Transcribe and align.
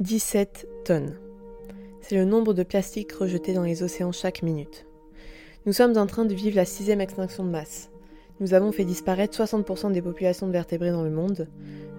17 0.00 0.68
tonnes. 0.84 1.16
C'est 2.00 2.14
le 2.14 2.24
nombre 2.24 2.54
de 2.54 2.62
plastiques 2.62 3.10
rejetés 3.10 3.52
dans 3.52 3.64
les 3.64 3.82
océans 3.82 4.12
chaque 4.12 4.44
minute. 4.44 4.86
Nous 5.66 5.72
sommes 5.72 5.98
en 5.98 6.06
train 6.06 6.24
de 6.24 6.34
vivre 6.34 6.54
la 6.54 6.64
sixième 6.64 7.00
extinction 7.00 7.42
de 7.42 7.50
masse. 7.50 7.90
Nous 8.38 8.54
avons 8.54 8.70
fait 8.70 8.84
disparaître 8.84 9.36
60% 9.36 9.90
des 9.90 10.00
populations 10.00 10.46
de 10.46 10.52
vertébrés 10.52 10.92
dans 10.92 11.02
le 11.02 11.10
monde. 11.10 11.48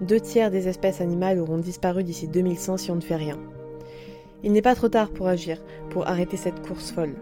Deux 0.00 0.18
tiers 0.18 0.50
des 0.50 0.66
espèces 0.66 1.02
animales 1.02 1.38
auront 1.38 1.58
disparu 1.58 2.02
d'ici 2.02 2.26
2100 2.26 2.78
si 2.78 2.90
on 2.90 2.96
ne 2.96 3.02
fait 3.02 3.16
rien. 3.16 3.38
Il 4.44 4.52
n'est 4.52 4.62
pas 4.62 4.74
trop 4.74 4.88
tard 4.88 5.10
pour 5.10 5.28
agir, 5.28 5.62
pour 5.90 6.08
arrêter 6.08 6.38
cette 6.38 6.66
course 6.66 6.92
folle. 6.92 7.16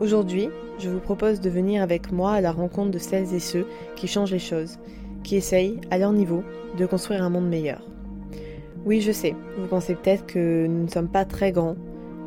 Aujourd'hui, 0.00 0.50
je 0.78 0.90
vous 0.90 1.00
propose 1.00 1.40
de 1.40 1.48
venir 1.48 1.82
avec 1.82 2.12
moi 2.12 2.32
à 2.32 2.42
la 2.42 2.52
rencontre 2.52 2.90
de 2.90 2.98
celles 2.98 3.32
et 3.32 3.40
ceux 3.40 3.66
qui 3.96 4.08
changent 4.08 4.32
les 4.32 4.38
choses, 4.40 4.78
qui 5.24 5.36
essayent, 5.36 5.80
à 5.90 5.96
leur 5.96 6.12
niveau, 6.12 6.42
de 6.76 6.84
construire 6.84 7.22
un 7.22 7.30
monde 7.30 7.48
meilleur. 7.48 7.95
Oui, 8.86 9.00
je 9.00 9.10
sais, 9.10 9.34
vous 9.58 9.66
pensez 9.66 9.96
peut-être 9.96 10.26
que 10.26 10.66
nous 10.68 10.84
ne 10.84 10.88
sommes 10.88 11.08
pas 11.08 11.24
très 11.24 11.50
grands 11.50 11.74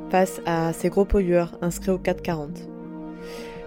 face 0.09 0.41
à 0.45 0.73
ces 0.73 0.89
gros 0.89 1.05
pollueurs 1.05 1.57
inscrits 1.61 1.91
au 1.91 1.97
440. 1.97 2.67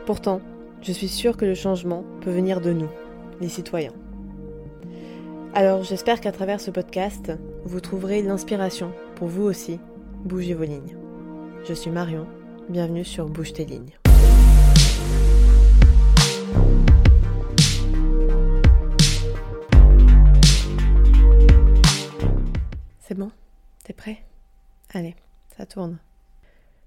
Pourtant, 0.04 0.42
je 0.82 0.92
suis 0.92 1.08
sûre 1.08 1.38
que 1.38 1.46
le 1.46 1.54
changement 1.54 2.04
peut 2.20 2.30
venir 2.30 2.60
de 2.60 2.74
nous, 2.74 2.90
les 3.40 3.48
citoyens. 3.48 3.94
Alors 5.54 5.84
j'espère 5.84 6.20
qu'à 6.20 6.32
travers 6.32 6.60
ce 6.60 6.70
podcast, 6.70 7.32
vous 7.64 7.80
trouverez 7.80 8.20
l'inspiration 8.20 8.92
pour 9.14 9.28
vous 9.28 9.44
aussi 9.44 9.80
bouger 10.26 10.52
vos 10.52 10.64
lignes. 10.64 10.98
Je 11.64 11.72
suis 11.72 11.90
Marion, 11.90 12.26
bienvenue 12.68 13.04
sur 13.04 13.26
Bouge 13.26 13.54
tes 13.54 13.64
lignes. 13.64 14.01
Allez, 24.94 25.14
ça 25.56 25.64
tourne. 25.64 25.98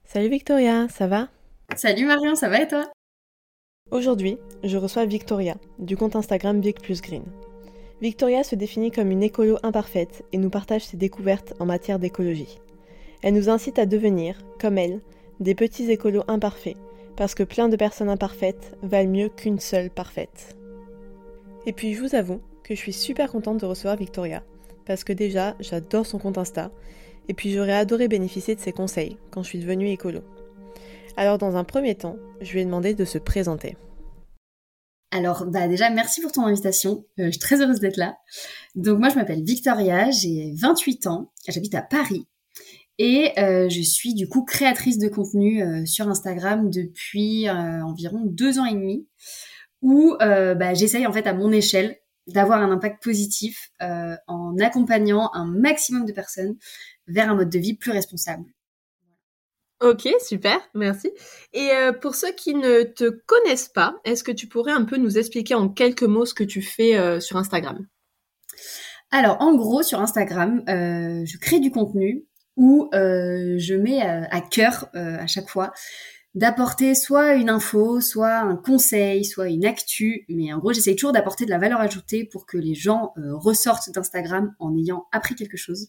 Salut 0.03 0.29
Victoria, 0.29 0.87
ça 0.89 1.07
va? 1.07 1.29
Salut 1.75 2.05
Marion, 2.05 2.35
ça 2.35 2.49
va 2.49 2.61
et 2.61 2.67
toi? 2.67 2.85
Aujourd'hui, 3.89 4.37
je 4.63 4.77
reçois 4.77 5.05
Victoria, 5.05 5.55
du 5.79 5.97
compte 5.97 6.15
Instagram 6.15 6.61
Big 6.61 6.79
Plus 6.79 7.01
Green. 7.01 7.23
Victoria 8.01 8.43
se 8.43 8.53
définit 8.53 8.91
comme 8.91 9.09
une 9.09 9.23
écolo 9.23 9.57
imparfaite 9.63 10.23
et 10.31 10.37
nous 10.37 10.51
partage 10.51 10.85
ses 10.85 10.97
découvertes 10.97 11.55
en 11.59 11.65
matière 11.65 11.97
d'écologie. 11.97 12.59
Elle 13.23 13.33
nous 13.33 13.49
incite 13.49 13.79
à 13.79 13.87
devenir, 13.87 14.37
comme 14.61 14.77
elle, 14.77 15.01
des 15.39 15.55
petits 15.55 15.89
écolos 15.89 16.25
imparfaits, 16.27 16.77
parce 17.15 17.33
que 17.33 17.41
plein 17.41 17.69
de 17.69 17.75
personnes 17.75 18.09
imparfaites 18.09 18.77
valent 18.83 19.09
mieux 19.09 19.29
qu'une 19.29 19.59
seule 19.59 19.89
parfaite. 19.89 20.55
Et 21.65 21.73
puis 21.73 21.95
je 21.95 22.01
vous 22.01 22.13
avoue 22.13 22.41
que 22.63 22.75
je 22.75 22.79
suis 22.79 22.93
super 22.93 23.31
contente 23.31 23.61
de 23.61 23.65
recevoir 23.65 23.95
Victoria, 23.95 24.43
parce 24.85 25.03
que 25.03 25.13
déjà 25.13 25.55
j'adore 25.59 26.05
son 26.05 26.19
compte 26.19 26.37
Insta, 26.37 26.69
et 27.27 27.33
puis 27.33 27.51
j'aurais 27.51 27.75
adoré 27.75 28.07
bénéficier 28.07 28.55
de 28.55 28.59
ses 28.59 28.71
conseils 28.71 29.17
quand 29.31 29.43
je 29.43 29.49
suis 29.49 29.59
devenue 29.59 29.89
écolo. 29.89 30.21
Alors 31.17 31.37
dans 31.37 31.55
un 31.55 31.63
premier 31.63 31.95
temps, 31.95 32.17
je 32.41 32.51
lui 32.53 32.61
ai 32.61 32.65
demandé 32.65 32.93
de 32.93 33.05
se 33.05 33.17
présenter. 33.17 33.77
Alors 35.11 35.45
bah 35.45 35.67
déjà 35.69 35.89
merci 35.89 36.19
pour 36.19 36.33
ton 36.33 36.45
invitation, 36.45 37.05
euh, 37.19 37.27
je 37.27 37.31
suis 37.31 37.39
très 37.39 37.61
heureuse 37.61 37.79
d'être 37.79 37.95
là. 37.95 38.17
Donc 38.75 38.99
moi 38.99 39.07
je 39.07 39.15
m'appelle 39.15 39.43
Victoria, 39.43 40.11
j'ai 40.11 40.53
28 40.57 41.07
ans, 41.07 41.31
j'habite 41.47 41.73
à 41.75 41.81
Paris 41.81 42.27
et 42.97 43.31
euh, 43.39 43.69
je 43.69 43.81
suis 43.81 44.13
du 44.13 44.27
coup 44.27 44.43
créatrice 44.43 44.97
de 44.97 45.07
contenu 45.07 45.63
euh, 45.63 45.85
sur 45.85 46.09
Instagram 46.09 46.69
depuis 46.69 47.49
environ 47.49 48.23
deux 48.25 48.59
ans 48.59 48.65
et 48.65 48.73
demi 48.73 49.07
où 49.81 50.15
bah, 50.19 50.73
j'essaye 50.73 51.05
en 51.05 51.13
fait 51.13 51.27
à 51.27 51.33
mon 51.33 51.51
échelle 51.51 51.95
d'avoir 52.27 52.59
un 52.61 52.71
impact 52.71 53.03
positif 53.03 53.69
en 53.79 54.55
accompagnant 54.59 55.29
un 55.33 55.45
maximum 55.45 56.05
de 56.05 56.11
personnes 56.11 56.55
vers 57.07 57.29
un 57.29 57.35
mode 57.35 57.49
de 57.49 57.59
vie 57.59 57.75
plus 57.75 57.91
responsable. 57.91 58.45
Ok, 59.81 60.07
super, 60.25 60.57
merci. 60.73 61.11
Et 61.53 61.69
euh, 61.71 61.91
pour 61.91 62.15
ceux 62.15 62.31
qui 62.31 62.55
ne 62.55 62.83
te 62.83 63.09
connaissent 63.25 63.67
pas, 63.67 63.99
est-ce 64.05 64.23
que 64.23 64.31
tu 64.31 64.47
pourrais 64.47 64.71
un 64.71 64.85
peu 64.85 64.95
nous 64.95 65.17
expliquer 65.17 65.53
en 65.53 65.67
quelques 65.67 66.03
mots 66.03 66.25
ce 66.25 66.33
que 66.33 66.45
tu 66.45 66.61
fais 66.61 66.97
euh, 66.97 67.19
sur 67.19 67.35
Instagram? 67.35 67.85
Alors, 69.11 69.37
en 69.41 69.53
gros, 69.55 69.83
sur 69.83 69.99
Instagram, 69.99 70.63
euh, 70.69 71.25
je 71.25 71.37
crée 71.37 71.59
du 71.59 71.71
contenu 71.71 72.25
où 72.55 72.89
je 72.93 73.75
mets 73.75 74.01
à 74.01 74.39
cœur 74.39 74.87
à 74.93 75.27
chaque 75.27 75.49
fois 75.49 75.73
d'apporter 76.35 76.95
soit 76.95 77.33
une 77.33 77.49
info, 77.49 77.99
soit 77.99 78.37
un 78.37 78.55
conseil, 78.55 79.25
soit 79.25 79.49
une 79.49 79.65
actu, 79.65 80.23
mais 80.29 80.53
en 80.53 80.59
gros 80.59 80.71
j'essaye 80.71 80.95
toujours 80.95 81.11
d'apporter 81.11 81.43
de 81.43 81.49
la 81.49 81.57
valeur 81.57 81.81
ajoutée 81.81 82.23
pour 82.23 82.45
que 82.45 82.57
les 82.57 82.73
gens 82.73 83.13
ressortent 83.17 83.89
d'Instagram 83.91 84.55
en 84.59 84.73
ayant 84.77 85.05
appris 85.11 85.35
quelque 85.35 85.57
chose 85.57 85.87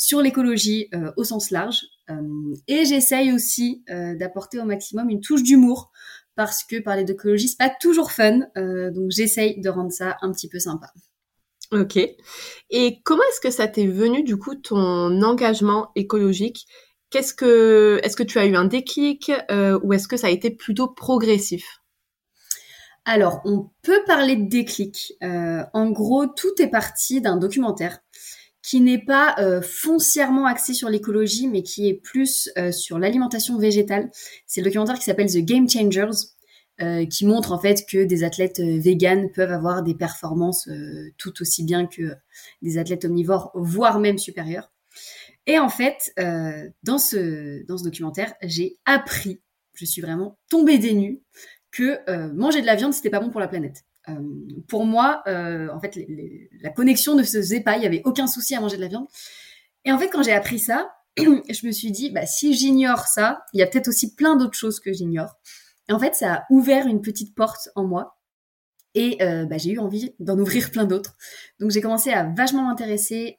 sur 0.00 0.22
l'écologie 0.22 0.88
euh, 0.94 1.12
au 1.18 1.24
sens 1.24 1.50
large. 1.50 1.82
Euh, 2.08 2.54
et 2.66 2.86
j'essaye 2.86 3.32
aussi 3.32 3.84
euh, 3.90 4.16
d'apporter 4.16 4.58
au 4.58 4.64
maximum 4.64 5.10
une 5.10 5.20
touche 5.20 5.42
d'humour 5.42 5.92
parce 6.34 6.64
que 6.64 6.80
parler 6.80 7.04
d'écologie, 7.04 7.48
c'est 7.48 7.58
pas 7.58 7.68
toujours 7.68 8.10
fun. 8.10 8.38
donc 8.56 9.10
j'essaye 9.10 9.60
de 9.60 9.68
rendre 9.68 9.92
ça 9.92 10.16
un 10.22 10.32
petit 10.32 10.48
peu 10.48 10.58
sympa. 10.58 10.86
Ok. 11.70 11.98
Et 12.70 13.02
comment 13.04 13.22
est-ce 13.30 13.40
que 13.42 13.50
ça 13.50 13.68
t'est 13.68 13.86
venu 13.86 14.22
du 14.22 14.38
coup 14.38 14.54
ton 14.54 15.20
engagement 15.20 15.90
écologique? 15.96 16.66
Qu'est-ce 17.10 17.34
que 17.34 18.00
est-ce 18.02 18.16
que 18.16 18.22
tu 18.22 18.38
as 18.38 18.46
eu 18.46 18.56
un 18.56 18.64
déclic 18.64 19.30
ou 19.82 19.92
est-ce 19.92 20.08
que 20.08 20.16
ça 20.16 20.28
a 20.28 20.30
été 20.30 20.50
plutôt 20.50 20.88
progressif? 20.88 21.82
Alors 23.04 23.42
on 23.44 23.68
peut 23.82 24.02
parler 24.06 24.36
de 24.36 24.48
déclic. 24.48 25.12
en 25.20 25.90
gros, 25.90 26.26
tout 26.26 26.54
est 26.58 26.70
parti 26.70 27.20
d'un 27.20 27.36
documentaire 27.36 27.98
qui 28.70 28.80
n'est 28.80 29.04
pas 29.04 29.34
euh, 29.40 29.60
foncièrement 29.60 30.46
axé 30.46 30.74
sur 30.74 30.88
l'écologie, 30.88 31.48
mais 31.48 31.64
qui 31.64 31.88
est 31.88 31.94
plus 31.94 32.48
euh, 32.56 32.70
sur 32.70 33.00
l'alimentation 33.00 33.58
végétale. 33.58 34.12
C'est 34.46 34.60
le 34.60 34.66
documentaire 34.66 34.96
qui 34.96 35.02
s'appelle 35.02 35.28
The 35.28 35.38
Game 35.38 35.68
Changers, 35.68 36.28
euh, 36.80 37.04
qui 37.04 37.26
montre 37.26 37.50
en 37.50 37.58
fait 37.58 37.84
que 37.90 38.04
des 38.04 38.22
athlètes 38.22 38.60
véganes 38.60 39.32
peuvent 39.32 39.50
avoir 39.50 39.82
des 39.82 39.96
performances 39.96 40.68
tout 41.18 41.42
aussi 41.42 41.64
bien 41.64 41.88
que 41.88 42.14
des 42.62 42.78
athlètes 42.78 43.04
omnivores, 43.04 43.50
voire 43.54 43.98
même 43.98 44.18
supérieures. 44.18 44.70
Et 45.48 45.58
en 45.58 45.68
fait, 45.68 46.14
dans 46.84 46.98
ce 46.98 47.66
dans 47.66 47.76
ce 47.76 47.82
documentaire, 47.82 48.34
j'ai 48.40 48.78
appris, 48.84 49.40
je 49.74 49.84
suis 49.84 50.00
vraiment 50.00 50.38
tombée 50.48 50.78
des 50.78 50.94
nues, 50.94 51.20
que 51.72 51.98
manger 52.34 52.60
de 52.60 52.66
la 52.66 52.76
viande 52.76 52.94
c'était 52.94 53.10
pas 53.10 53.18
bon 53.18 53.30
pour 53.30 53.40
la 53.40 53.48
planète. 53.48 53.84
Euh, 54.10 54.62
pour 54.68 54.84
moi, 54.84 55.22
euh, 55.26 55.68
en 55.72 55.80
fait, 55.80 55.98
la 56.60 56.70
connexion 56.70 57.14
ne 57.14 57.22
se 57.22 57.38
faisait 57.38 57.60
pas. 57.60 57.76
Il 57.76 57.82
y 57.82 57.86
avait 57.86 58.02
aucun 58.04 58.26
souci 58.26 58.54
à 58.54 58.60
manger 58.60 58.76
de 58.76 58.82
la 58.82 58.88
viande. 58.88 59.06
Et 59.84 59.92
en 59.92 59.98
fait, 59.98 60.08
quand 60.08 60.22
j'ai 60.22 60.32
appris 60.32 60.58
ça, 60.58 60.92
je 61.18 61.66
me 61.66 61.72
suis 61.72 61.90
dit, 61.90 62.10
bah, 62.10 62.26
si 62.26 62.54
j'ignore 62.54 63.06
ça, 63.06 63.42
il 63.52 63.60
y 63.60 63.62
a 63.62 63.66
peut-être 63.66 63.88
aussi 63.88 64.14
plein 64.14 64.36
d'autres 64.36 64.58
choses 64.58 64.80
que 64.80 64.92
j'ignore. 64.92 65.34
Et 65.88 65.92
en 65.92 65.98
fait, 65.98 66.14
ça 66.14 66.34
a 66.34 66.44
ouvert 66.50 66.86
une 66.86 67.00
petite 67.00 67.34
porte 67.34 67.68
en 67.74 67.84
moi. 67.84 68.16
Et 68.94 69.22
euh, 69.22 69.46
bah, 69.46 69.56
j'ai 69.58 69.70
eu 69.70 69.78
envie 69.78 70.14
d'en 70.18 70.38
ouvrir 70.38 70.70
plein 70.70 70.84
d'autres. 70.84 71.16
Donc 71.60 71.70
j'ai 71.70 71.80
commencé 71.80 72.10
à 72.10 72.24
vachement 72.24 72.62
m'intéresser 72.62 73.38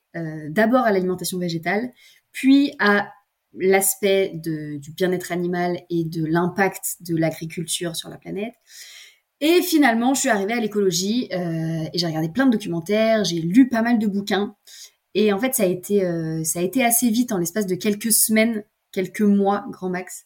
d'abord 0.50 0.86
à 0.86 0.92
l'alimentation 0.92 1.38
végétale, 1.38 1.92
puis 2.32 2.74
à 2.80 3.12
l'aspect 3.54 4.32
du 4.34 4.92
bien-être 4.96 5.32
animal 5.32 5.82
et 5.90 6.06
de 6.06 6.26
l'impact 6.26 6.98
de 7.02 7.16
l'agriculture 7.16 7.96
sur 7.96 8.10
la 8.10 8.18
planète. 8.18 8.54
Et 9.42 9.62
finalement, 9.64 10.14
je 10.14 10.22
suis 10.22 10.30
arrivée 10.30 10.54
à 10.54 10.60
l'écologie 10.60 11.28
euh, 11.34 11.90
et 11.92 11.98
j'ai 11.98 12.06
regardé 12.06 12.30
plein 12.30 12.46
de 12.46 12.52
documentaires, 12.52 13.24
j'ai 13.26 13.42
lu 13.42 13.68
pas 13.70 13.82
mal 13.82 13.98
de 13.98 14.08
bouquins. 14.08 14.56
Et 15.16 15.34
en 15.34 15.40
fait, 15.40 15.56
ça 15.56 15.64
a 15.64 15.66
été, 15.66 16.06
euh, 16.06 16.44
ça 16.44 16.60
a 16.60 16.62
été 16.62 16.86
assez 16.86 17.10
vite 17.10 17.32
en 17.32 17.38
l'espace 17.38 17.66
de 17.66 17.76
quelques 17.76 18.12
semaines, 18.12 18.64
quelques 18.92 19.22
mois, 19.22 19.66
grand 19.70 19.90
max. 19.90 20.26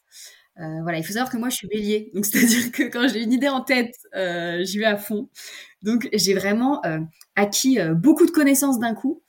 Euh, 0.59 0.81
voilà, 0.83 0.97
il 0.97 1.03
faut 1.03 1.13
savoir 1.13 1.31
que 1.31 1.37
moi, 1.37 1.49
je 1.49 1.55
suis 1.55 1.67
bélier. 1.67 2.11
Donc, 2.13 2.25
c'est-à-dire 2.25 2.71
que 2.71 2.83
quand 2.83 3.07
j'ai 3.07 3.21
une 3.23 3.33
idée 3.33 3.49
en 3.49 3.61
tête, 3.61 3.95
euh, 4.15 4.63
j'y 4.63 4.79
vais 4.79 4.85
à 4.85 4.97
fond. 4.97 5.29
Donc, 5.81 6.09
j'ai 6.13 6.33
vraiment 6.33 6.83
euh, 6.85 6.99
acquis 7.35 7.79
euh, 7.79 7.93
beaucoup 7.93 8.25
de 8.25 8.31
connaissances 8.31 8.79
d'un 8.79 8.93
coup. 8.93 9.23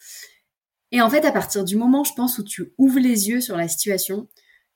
Et 0.92 1.00
en 1.00 1.10
fait, 1.10 1.24
à 1.24 1.32
partir 1.32 1.64
du 1.64 1.76
moment, 1.76 2.04
je 2.04 2.12
pense, 2.14 2.38
où 2.38 2.44
tu 2.44 2.72
ouvres 2.78 3.00
les 3.00 3.28
yeux 3.28 3.40
sur 3.40 3.56
la 3.56 3.68
situation, 3.68 4.28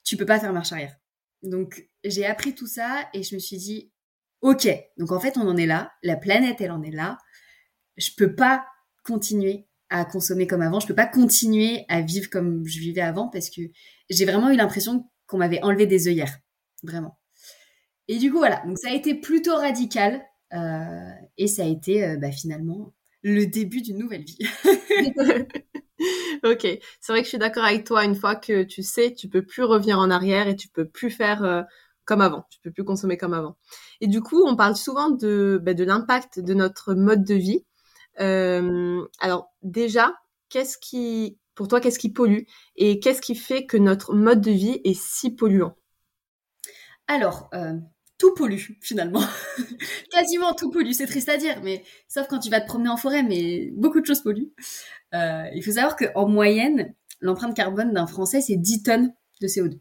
tu 0.04 0.16
peux 0.16 0.26
pas 0.26 0.40
faire 0.40 0.52
marche 0.52 0.72
arrière. 0.72 0.96
Donc, 1.42 1.88
j'ai 2.04 2.26
appris 2.26 2.54
tout 2.54 2.66
ça 2.66 3.08
et 3.14 3.22
je 3.22 3.34
me 3.34 3.40
suis 3.40 3.56
dit, 3.56 3.90
Ok, 4.42 4.68
donc 4.96 5.12
en 5.12 5.20
fait, 5.20 5.36
on 5.36 5.46
en 5.46 5.56
est 5.56 5.66
là. 5.66 5.92
La 6.02 6.16
planète, 6.16 6.60
elle 6.60 6.70
en 6.70 6.82
est 6.82 6.90
là. 6.90 7.18
Je 7.96 8.10
peux 8.16 8.34
pas 8.34 8.64
continuer 9.04 9.66
à 9.90 10.04
consommer 10.04 10.46
comme 10.46 10.62
avant. 10.62 10.80
Je 10.80 10.86
peux 10.86 10.94
pas 10.94 11.06
continuer 11.06 11.84
à 11.88 12.00
vivre 12.00 12.30
comme 12.30 12.66
je 12.66 12.78
vivais 12.78 13.00
avant 13.00 13.28
parce 13.28 13.50
que 13.50 13.60
j'ai 14.08 14.24
vraiment 14.24 14.50
eu 14.50 14.56
l'impression 14.56 15.10
qu'on 15.26 15.38
m'avait 15.38 15.62
enlevé 15.62 15.86
des 15.86 16.08
œillères. 16.08 16.38
Vraiment. 16.82 17.18
Et 18.08 18.18
du 18.18 18.30
coup, 18.30 18.38
voilà. 18.38 18.62
Donc 18.66 18.78
ça 18.78 18.90
a 18.90 18.94
été 18.94 19.14
plutôt 19.14 19.56
radical. 19.56 20.22
Euh, 20.52 21.10
et 21.36 21.46
ça 21.46 21.62
a 21.62 21.66
été 21.66 22.04
euh, 22.04 22.16
bah, 22.16 22.32
finalement 22.32 22.92
le 23.22 23.46
début 23.46 23.82
d'une 23.82 23.98
nouvelle 23.98 24.24
vie. 24.24 24.38
ok, 26.44 26.66
c'est 27.00 27.12
vrai 27.12 27.20
que 27.20 27.24
je 27.24 27.28
suis 27.28 27.38
d'accord 27.38 27.64
avec 27.64 27.84
toi. 27.84 28.04
Une 28.04 28.16
fois 28.16 28.34
que 28.34 28.62
tu 28.62 28.82
sais, 28.82 29.14
tu 29.14 29.28
peux 29.28 29.42
plus 29.42 29.62
revenir 29.62 29.98
en 29.98 30.10
arrière 30.10 30.48
et 30.48 30.56
tu 30.56 30.68
peux 30.68 30.88
plus 30.88 31.10
faire 31.10 31.44
euh, 31.44 31.62
comme 32.10 32.22
avant. 32.22 32.44
Tu 32.50 32.58
peux 32.58 32.72
plus 32.72 32.82
consommer 32.82 33.16
comme 33.16 33.34
avant. 33.34 33.56
Et 34.00 34.08
du 34.08 34.20
coup, 34.20 34.42
on 34.44 34.56
parle 34.56 34.74
souvent 34.74 35.10
de, 35.10 35.62
de 35.64 35.84
l'impact 35.84 36.40
de 36.40 36.54
notre 36.54 36.94
mode 36.94 37.22
de 37.22 37.36
vie. 37.36 37.64
Euh, 38.18 39.06
alors 39.20 39.54
déjà, 39.62 40.12
qu'est-ce 40.48 40.76
qui, 40.76 41.38
pour 41.54 41.68
toi, 41.68 41.80
qu'est-ce 41.80 42.00
qui 42.00 42.12
pollue 42.12 42.42
et 42.74 42.98
qu'est-ce 42.98 43.20
qui 43.20 43.36
fait 43.36 43.64
que 43.64 43.76
notre 43.76 44.12
mode 44.12 44.40
de 44.40 44.50
vie 44.50 44.80
est 44.82 45.00
si 45.00 45.30
polluant? 45.30 45.76
Alors, 47.06 47.48
euh, 47.54 47.74
tout 48.18 48.34
pollue 48.34 48.58
finalement. 48.80 49.22
Quasiment 50.10 50.52
tout 50.54 50.72
pollue, 50.72 50.90
c'est 50.90 51.06
triste 51.06 51.28
à 51.28 51.36
dire, 51.36 51.60
mais 51.62 51.84
sauf 52.08 52.26
quand 52.26 52.40
tu 52.40 52.50
vas 52.50 52.60
te 52.60 52.66
promener 52.66 52.90
en 52.90 52.96
forêt, 52.96 53.22
mais 53.22 53.70
beaucoup 53.76 54.00
de 54.00 54.06
choses 54.06 54.22
polluent. 54.22 54.50
Euh, 55.14 55.44
il 55.54 55.62
faut 55.62 55.70
savoir 55.70 55.94
qu'en 55.94 56.26
moyenne, 56.26 56.92
l'empreinte 57.20 57.54
carbone 57.54 57.92
d'un 57.92 58.08
Français, 58.08 58.40
c'est 58.40 58.56
10 58.56 58.82
tonnes 58.82 59.12
de 59.40 59.46
CO2. 59.46 59.78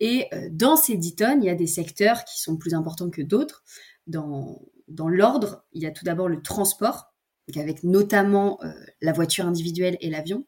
Et 0.00 0.26
euh, 0.32 0.48
dans 0.50 0.76
ces 0.76 0.96
10 0.96 1.16
tonnes, 1.16 1.42
il 1.42 1.46
y 1.46 1.50
a 1.50 1.54
des 1.54 1.66
secteurs 1.66 2.24
qui 2.24 2.40
sont 2.40 2.56
plus 2.56 2.74
importants 2.74 3.10
que 3.10 3.22
d'autres. 3.22 3.64
Dans, 4.06 4.62
dans 4.86 5.08
l'ordre, 5.08 5.64
il 5.72 5.82
y 5.82 5.86
a 5.86 5.90
tout 5.90 6.04
d'abord 6.04 6.28
le 6.28 6.40
transport, 6.40 7.12
avec 7.56 7.82
notamment 7.82 8.58
euh, 8.62 8.72
la 9.00 9.12
voiture 9.12 9.46
individuelle 9.46 9.96
et 10.00 10.10
l'avion. 10.10 10.46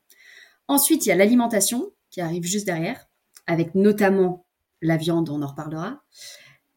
Ensuite, 0.69 1.07
il 1.07 1.09
y 1.09 1.13
a 1.13 1.17
l'alimentation 1.17 1.91
qui 2.11 2.21
arrive 2.21 2.45
juste 2.45 2.67
derrière, 2.67 3.09
avec 3.47 3.75
notamment 3.75 4.47
la 4.83 4.97
viande, 4.97 5.29
on 5.31 5.43
en 5.43 5.47
reparlera. 5.47 6.03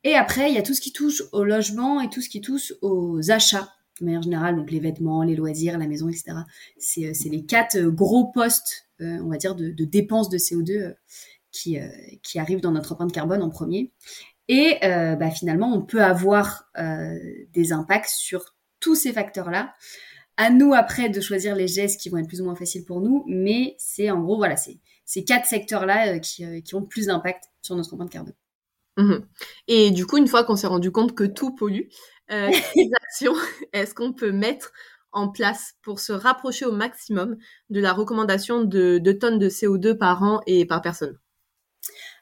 Et 0.03 0.15
après, 0.15 0.49
il 0.49 0.55
y 0.55 0.57
a 0.57 0.63
tout 0.63 0.73
ce 0.73 0.81
qui 0.81 0.91
touche 0.91 1.23
au 1.31 1.43
logement 1.43 2.01
et 2.01 2.09
tout 2.09 2.21
ce 2.21 2.29
qui 2.29 2.41
touche 2.41 2.73
aux 2.81 3.31
achats, 3.31 3.71
de 3.99 4.05
manière 4.05 4.23
générale, 4.23 4.55
donc 4.55 4.71
les 4.71 4.79
vêtements, 4.79 5.23
les 5.23 5.35
loisirs, 5.35 5.77
la 5.77 5.87
maison, 5.87 6.09
etc. 6.09 6.33
C'est 6.77 7.05
euh, 7.05 7.29
les 7.29 7.45
quatre 7.45 7.79
gros 7.79 8.25
postes, 8.25 8.87
on 8.99 9.27
va 9.27 9.37
dire, 9.37 9.55
de, 9.55 9.69
dépenses 9.83 10.29
de 10.29 10.37
CO2 10.37 10.63
qui, 10.65 10.77
euh, 10.77 10.93
qui 11.53 12.39
arrivent 12.39 12.61
dans 12.61 12.71
notre 12.71 12.93
empreinte 12.93 13.13
carbone 13.13 13.41
en 13.41 13.49
premier. 13.49 13.91
Et 14.47 14.77
euh, 14.83 15.15
bah, 15.15 15.31
finalement, 15.31 15.73
on 15.73 15.81
peut 15.81 16.03
avoir 16.03 16.65
euh, 16.77 17.17
des 17.53 17.71
impacts 17.71 18.09
sur 18.09 18.55
tous 18.79 18.95
ces 18.95 19.13
facteurs-là. 19.13 19.73
À 20.35 20.49
nous 20.49 20.73
après 20.73 21.09
de 21.09 21.21
choisir 21.21 21.55
les 21.55 21.67
gestes 21.67 22.01
qui 22.01 22.09
vont 22.09 22.17
être 22.17 22.27
plus 22.27 22.41
ou 22.41 22.45
moins 22.45 22.55
faciles 22.55 22.85
pour 22.85 23.01
nous, 23.01 23.23
mais 23.27 23.75
c'est 23.77 24.09
en 24.09 24.19
gros 24.21 24.37
voilà, 24.37 24.57
c'est 24.57 24.79
ces 25.05 25.23
quatre 25.23 25.45
secteurs-là 25.45 26.17
qui, 26.19 26.43
qui, 26.63 26.75
ont 26.75 26.79
le 26.79 26.87
plus 26.87 27.05
d'impact 27.05 27.45
sur 27.61 27.75
notre 27.75 27.93
empreinte 27.93 28.09
carbone. 28.09 28.33
Mmh 28.97 29.19
Et 29.67 29.91
du 29.91 30.05
coup, 30.05 30.17
une 30.17 30.27
fois 30.27 30.43
qu'on 30.43 30.55
s'est 30.55 30.67
rendu 30.67 30.91
compte 30.91 31.15
que 31.15 31.23
tout 31.23 31.53
pollue, 31.55 31.87
euh, 32.31 32.49
quelles 32.73 32.91
actions 33.03 33.35
est-ce 33.73 33.93
qu'on 33.93 34.13
peut 34.13 34.31
mettre 34.31 34.71
en 35.11 35.29
place 35.29 35.75
pour 35.83 35.99
se 35.99 36.11
rapprocher 36.11 36.65
au 36.65 36.71
maximum 36.71 37.37
de 37.69 37.79
la 37.79 37.93
recommandation 37.93 38.63
de 38.63 38.97
2 38.97 39.19
tonnes 39.19 39.39
de 39.39 39.49
CO2 39.49 39.95
par 39.95 40.23
an 40.23 40.41
et 40.47 40.65
par 40.65 40.81
personne? 40.81 41.17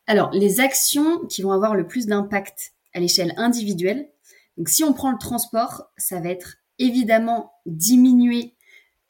Alors, 0.07 0.31
les 0.31 0.59
actions 0.59 1.25
qui 1.27 1.41
vont 1.41 1.51
avoir 1.51 1.75
le 1.75 1.87
plus 1.87 2.07
d'impact 2.07 2.73
à 2.93 2.99
l'échelle 2.99 3.33
individuelle, 3.37 4.09
donc 4.57 4.69
si 4.69 4.83
on 4.83 4.93
prend 4.93 5.11
le 5.11 5.17
transport, 5.17 5.89
ça 5.97 6.19
va 6.19 6.29
être 6.29 6.57
évidemment 6.79 7.53
diminuer 7.65 8.55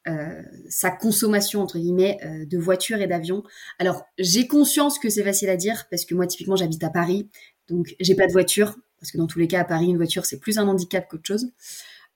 euh, 0.08 0.42
sa 0.70 0.90
consommation 0.90 1.62
entre 1.62 1.78
guillemets 1.78 2.18
euh, 2.24 2.46
de 2.46 2.58
voitures 2.58 3.02
et 3.02 3.08
d'avions. 3.08 3.44
Alors 3.80 4.04
j'ai 4.18 4.48
conscience 4.48 5.00
que 5.00 5.10
c'est 5.10 5.24
facile 5.24 5.50
à 5.50 5.58
dire 5.58 5.86
parce 5.90 6.06
que 6.06 6.16
moi 6.16 6.28
typiquement 6.28 6.56
j'habite 6.56 6.84
à 6.84 6.90
Paris, 6.90 7.30
donc 7.68 7.96
j'ai 8.00 8.16
pas 8.16 8.28
de 8.28 8.32
voiture 8.32 8.76
parce 9.00 9.12
que 9.12 9.18
dans 9.18 9.28
tous 9.28 9.40
les 9.40 9.48
cas 9.48 9.62
à 9.62 9.64
Paris 9.64 9.88
une 9.88 9.98
voiture 9.98 10.26
c'est 10.26 10.40
plus 10.40 10.58
un 10.58 10.68
handicap 10.68 11.08
qu'autre 11.08 11.28
chose. 11.28 11.52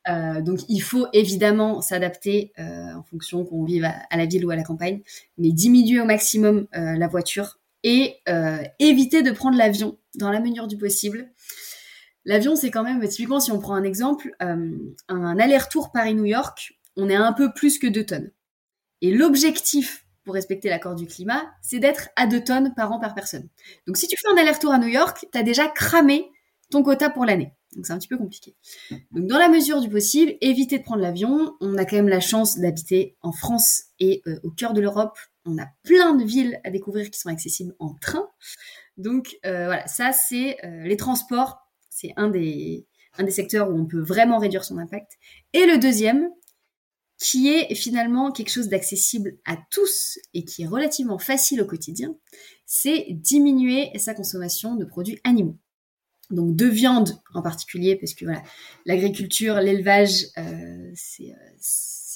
Euh, 0.08 0.42
donc 0.42 0.62
il 0.68 0.80
faut 0.80 1.08
évidemment 1.14 1.82
s'adapter 1.82 2.54
en 2.58 3.04
fonction 3.04 3.46
qu'on 3.46 3.64
vive 3.64 3.86
à, 3.86 4.18
la 4.18 4.26
ville 4.26 4.46
ou 4.46 4.50
à 4.50 4.56
la 4.56 4.64
campagne, 4.64 5.02
mais 5.38 5.52
diminuer 5.52 6.00
au 6.02 6.06
maximum 6.06 6.68
la 6.74 7.08
voiture 7.08 7.60
et 7.86 8.18
euh, 8.28 8.64
éviter 8.80 9.22
de 9.22 9.32
prendre 9.32 9.58
l'avion 9.58 10.00
dans 10.16 10.32
la 10.32 10.40
mesure 10.40 10.68
du 10.68 10.76
possible. 10.76 11.32
L'avion, 12.26 12.56
c'est 12.56 12.72
quand 12.72 12.84
même, 12.84 13.08
typiquement, 13.08 13.40
si 13.40 13.52
on 13.52 13.60
prend 13.60 13.76
un 13.76 13.84
exemple, 13.84 14.36
euh, 14.42 14.76
un 15.08 15.40
aller-retour 15.40 15.92
Paris-New 15.92 16.26
York, 16.26 16.80
on 16.98 17.10
est 17.10 17.16
à 17.16 17.24
un 17.24 17.32
peu 17.32 17.54
plus 17.54 17.78
que 17.78 17.86
2 17.86 18.04
tonnes. 18.04 18.32
Et 19.02 19.12
l'objectif 19.12 20.08
pour 20.24 20.34
respecter 20.34 20.68
l'accord 20.68 20.96
du 20.96 21.06
climat, 21.06 21.44
c'est 21.62 21.78
d'être 21.78 22.10
à 22.16 22.26
2 22.26 22.44
tonnes 22.44 22.74
par 22.74 22.92
an 22.92 23.00
par 23.00 23.14
personne. 23.14 23.48
Donc 23.86 23.98
si 23.98 24.08
tu 24.08 24.18
fais 24.18 24.34
un 24.34 24.38
aller-retour 24.38 24.72
à 24.72 24.80
New 24.80 24.88
York, 24.88 25.28
tu 25.32 25.38
as 25.38 25.44
déjà 25.44 25.68
cramé 25.68 26.32
ton 26.72 26.82
quota 26.82 27.12
pour 27.12 27.24
l'année. 27.24 27.54
Donc 27.76 27.86
c'est 27.86 27.94
un 27.94 28.00
petit 28.00 28.08
peu 28.08 28.18
compliqué. 28.18 28.56
Donc 29.12 29.28
dans 29.28 29.38
la 29.38 29.48
mesure 29.48 29.80
du 29.80 29.90
possible, 29.90 30.34
éviter 30.42 30.80
de 30.80 30.84
prendre 30.84 31.04
l'avion. 31.04 31.56
On 31.62 31.78
a 31.78 31.86
quand 31.86 31.98
même 31.98 32.10
la 32.10 32.20
chance 32.20 32.58
d'habiter 32.58 33.16
en 33.22 33.32
France 33.32 33.84
et 34.00 34.24
euh, 34.26 34.40
au 34.42 34.50
cœur 34.50 34.74
de 34.74 34.82
l'Europe 34.82 35.20
on 35.46 35.58
a 35.58 35.68
plein 35.84 36.16
de 36.16 36.24
villes 36.24 36.60
à 36.64 36.72
découvrir 36.72 37.10
qui 37.10 37.20
sont 37.20 37.30
accessibles 37.30 37.76
en 37.80 37.94
train. 37.96 38.28
Donc 38.98 39.38
euh, 39.46 39.66
voilà, 39.66 39.88
ça 39.88 40.12
c'est 40.12 40.58
euh, 40.66 40.84
les 40.84 40.98
transports, 40.98 41.60
c'est 41.90 42.14
un 42.18 42.30
des, 42.30 42.88
un 43.18 43.24
des 43.24 43.32
secteurs 43.32 43.70
où 43.70 43.78
on 43.78 43.86
peut 43.86 44.02
vraiment 44.02 44.40
réduire 44.40 44.64
son 44.64 44.78
impact. 44.78 45.14
Et 45.54 45.66
le 45.66 45.78
deuxième, 45.78 46.30
qui 47.18 47.50
est 47.50 47.74
finalement 47.76 48.32
quelque 48.32 48.50
chose 48.50 48.68
d'accessible 48.68 49.38
à 49.46 49.58
tous 49.72 50.20
et 50.34 50.44
qui 50.44 50.64
est 50.64 50.68
relativement 50.68 51.18
facile 51.18 51.62
au 51.62 51.66
quotidien, 51.66 52.16
c'est 52.66 53.08
diminuer 53.12 53.98
sa 53.98 54.14
consommation 54.14 54.76
de 54.76 54.86
produits 54.86 55.20
animaux. 55.24 55.58
Donc 56.32 56.56
de 56.56 56.66
viande 56.66 57.22
en 57.34 57.42
particulier, 57.42 57.96
parce 57.96 58.16
que 58.16 58.26
voilà, 58.26 58.42
l'agriculture, 58.86 59.56
l'élevage, 59.60 60.26
euh, 60.38 60.92
c'est 60.96 61.34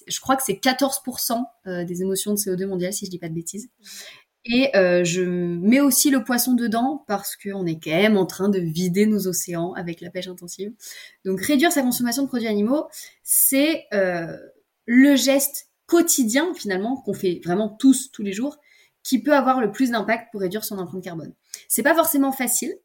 je 0.08 0.20
crois 0.20 0.36
que 0.36 0.44
c'est 0.44 0.54
14% 0.54 1.44
euh, 1.68 1.84
des 1.84 2.02
émotions 2.02 2.34
de 2.34 2.38
CO2 2.38 2.66
mondiales, 2.66 2.94
si 2.94 3.06
je 3.06 3.12
dis 3.12 3.20
pas 3.20 3.30
de 3.30 3.34
bêtises. 3.34 3.70
Et 4.46 4.76
euh, 4.76 5.04
je 5.04 5.22
mets 5.22 5.82
aussi 5.82 6.10
le 6.10 6.24
poisson 6.24 6.54
dedans 6.54 7.04
parce 7.08 7.36
qu'on 7.36 7.66
est 7.66 7.80
quand 7.84 7.92
même 7.92 8.18
en 8.18 8.26
train 8.26 8.50
de 8.50 8.60
vider 8.60 9.06
nos 9.06 9.28
océans 9.28 9.74
avec 9.74 10.02
la 10.02 10.10
pêche 10.10 10.28
intensive. 10.28 10.72
Donc 11.26 11.42
réduire 11.42 11.72
sa 11.72 11.82
consommation 11.82 12.24
de 12.24 12.28
produits 12.28 12.48
animaux, 12.48 12.88
c'est 13.22 13.86
euh, 13.94 14.38
le 14.86 15.16
geste 15.16 15.70
quotidien 15.88 16.54
finalement 16.54 16.98
qu'on 16.98 17.14
fait 17.14 17.42
vraiment 17.44 17.68
tous 17.68 18.12
tous 18.12 18.24
les 18.24 18.32
jours 18.32 18.58
qui 19.04 19.22
peut 19.22 19.36
avoir 19.36 19.60
le 19.60 19.72
plus 19.72 19.92
d'impact 19.92 20.32
pour 20.32 20.42
réduire 20.42 20.64
son 20.64 20.78
empreinte 20.78 21.04
carbone. 21.04 21.34
C'est 21.68 21.84
pas 21.84 21.96
forcément 21.96 22.32
facile 22.32 22.76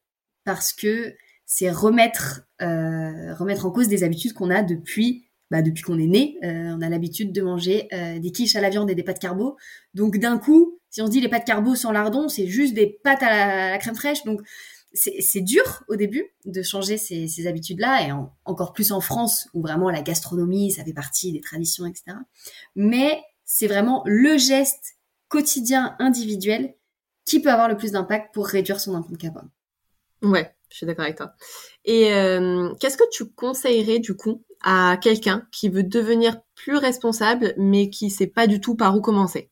parce 0.44 0.72
que 0.72 1.14
c'est 1.46 1.70
remettre 1.70 2.42
remettre 2.60 3.66
en 3.66 3.70
cause 3.70 3.88
des 3.88 4.04
habitudes 4.04 4.32
qu'on 4.32 4.50
a 4.50 4.62
depuis 4.62 5.23
bah, 5.50 5.62
depuis 5.62 5.82
qu'on 5.82 5.98
est 5.98 6.06
né, 6.06 6.38
euh, 6.42 6.74
on 6.76 6.80
a 6.80 6.88
l'habitude 6.88 7.32
de 7.32 7.42
manger 7.42 7.88
euh, 7.92 8.18
des 8.18 8.32
quiches 8.32 8.56
à 8.56 8.60
la 8.60 8.70
viande 8.70 8.90
et 8.90 8.94
des 8.94 9.02
pâtes 9.02 9.18
carbo. 9.18 9.56
Donc 9.92 10.18
d'un 10.18 10.38
coup, 10.38 10.80
si 10.90 11.02
on 11.02 11.06
se 11.06 11.10
dit 11.10 11.20
les 11.20 11.28
pâtes 11.28 11.44
carbo 11.44 11.74
sans 11.74 11.92
lardon, 11.92 12.28
c'est 12.28 12.46
juste 12.46 12.74
des 12.74 12.98
pâtes 13.02 13.22
à 13.22 13.70
la, 13.70 13.78
crème 13.78 13.94
fraîche. 13.94 14.24
Donc 14.24 14.40
c'est 14.92 15.40
dur 15.40 15.82
au 15.88 15.96
début 15.96 16.32
de 16.44 16.62
changer 16.62 16.96
ces, 16.96 17.46
habitudes-là, 17.48 18.06
et 18.06 18.12
encore 18.44 18.72
plus 18.72 18.92
en 18.92 19.00
France, 19.00 19.48
où 19.52 19.60
vraiment 19.60 19.90
la 19.90 20.02
gastronomie, 20.02 20.70
ça 20.70 20.84
fait 20.84 20.92
partie 20.92 21.32
des 21.32 21.40
traditions, 21.40 21.84
etc. 21.84 22.16
Mais 22.76 23.20
c'est 23.44 23.66
vraiment 23.66 24.02
le 24.06 24.38
geste 24.38 24.96
quotidien 25.28 25.96
individuel 25.98 26.74
qui 27.24 27.40
peut 27.40 27.50
avoir 27.50 27.68
le 27.68 27.76
plus 27.76 27.90
d'impact 27.90 28.32
pour 28.32 28.46
réduire 28.46 28.78
son 28.78 28.94
empreinte 28.94 29.18
carbone. 29.18 29.50
Ouais, 30.22 30.54
je 30.70 30.76
suis 30.76 30.86
d'accord 30.86 31.04
avec 31.04 31.16
toi. 31.16 31.34
Et 31.84 32.12
euh, 32.12 32.72
qu'est-ce 32.80 32.96
que 32.96 33.08
tu 33.10 33.30
conseillerais 33.30 33.98
du 33.98 34.14
coup 34.14 34.44
à 34.64 34.96
quelqu'un 34.96 35.46
qui 35.52 35.68
veut 35.68 35.82
devenir 35.82 36.40
plus 36.54 36.76
responsable, 36.76 37.54
mais 37.58 37.90
qui 37.90 38.08
sait 38.10 38.26
pas 38.26 38.46
du 38.46 38.60
tout 38.60 38.74
par 38.74 38.96
où 38.96 39.02
commencer 39.02 39.50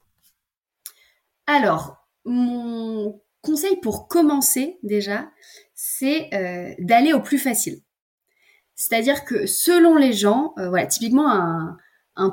Alors, 1.47 2.09
mon 2.25 3.21
conseil 3.43 3.77
pour 3.83 4.09
commencer 4.09 4.79
déjà, 4.83 5.31
c'est 5.75 6.33
euh, 6.33 6.75
d'aller 6.79 7.13
au 7.13 7.21
plus 7.21 7.39
facile. 7.39 7.81
C'est-à-dire 8.75 9.25
que 9.25 9.45
selon 9.47 9.97
les 9.97 10.15
gens, 10.15 10.55
euh, 10.59 10.71
voilà, 10.71 10.87
typiquement 10.87 11.31
un, 11.31 11.79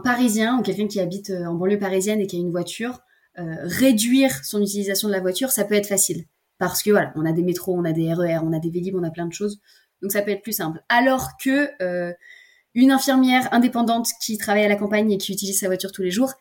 Parisien 0.04 0.60
ou 0.60 0.62
quelqu'un 0.62 0.88
qui 0.88 1.00
habite 1.00 1.30
euh, 1.30 1.46
en 1.46 1.56
banlieue 1.56 1.80
parisienne 1.80 2.20
et 2.20 2.28
qui 2.28 2.36
a 2.36 2.40
une 2.40 2.52
voiture, 2.52 3.00
réduire 3.38 4.44
son 4.44 4.62
utilisation 4.62 5.08
de 5.08 5.14
la 5.14 5.22
voiture, 5.22 5.50
ça 5.50 5.64
peut 5.64 5.76
être 5.76 5.88
facile. 5.88 6.26
Parce 6.58 6.84
que 6.84 6.90
voilà, 6.90 7.14
on 7.16 7.26
a 7.26 7.32
des 7.32 7.42
métros, 7.42 7.74
on 7.74 7.86
a 7.86 7.94
des 7.94 8.14
RER, 8.14 8.40
on 8.44 8.52
a 8.52 8.60
des 8.60 8.70
Vélib, 8.70 8.98
on 8.98 9.04
a 9.04 9.12
plein 9.12 9.28
de 9.28 9.32
choses. 9.32 9.62
Donc 10.02 10.12
ça 10.12 10.22
peut 10.22 10.32
être 10.32 10.42
plus 10.42 10.52
simple. 10.52 10.84
Alors 10.90 11.38
que 11.42 11.70
une 12.74 12.92
infirmière 12.92 13.52
indépendante 13.54 14.10
qui 14.22 14.38
travaille 14.38 14.66
à 14.66 14.70
la 14.70 14.76
campagne 14.76 15.12
et 15.12 15.18
qui 15.18 15.32
utilise 15.32 15.60
sa 15.60 15.68
voiture 15.68 15.92
tous 15.92 16.04
les 16.04 16.12
jours, 16.12 16.34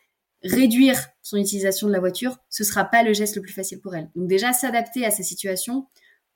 réduire 0.43 1.07
son 1.21 1.37
utilisation 1.37 1.87
de 1.87 1.91
la 1.91 1.99
voiture, 1.99 2.37
ce 2.49 2.63
sera 2.63 2.85
pas 2.85 3.03
le 3.03 3.13
geste 3.13 3.35
le 3.35 3.41
plus 3.41 3.53
facile 3.53 3.81
pour 3.81 3.95
elle. 3.95 4.09
Donc 4.15 4.27
déjà 4.27 4.53
s'adapter 4.53 5.05
à 5.05 5.11
sa 5.11 5.23
situation 5.23 5.87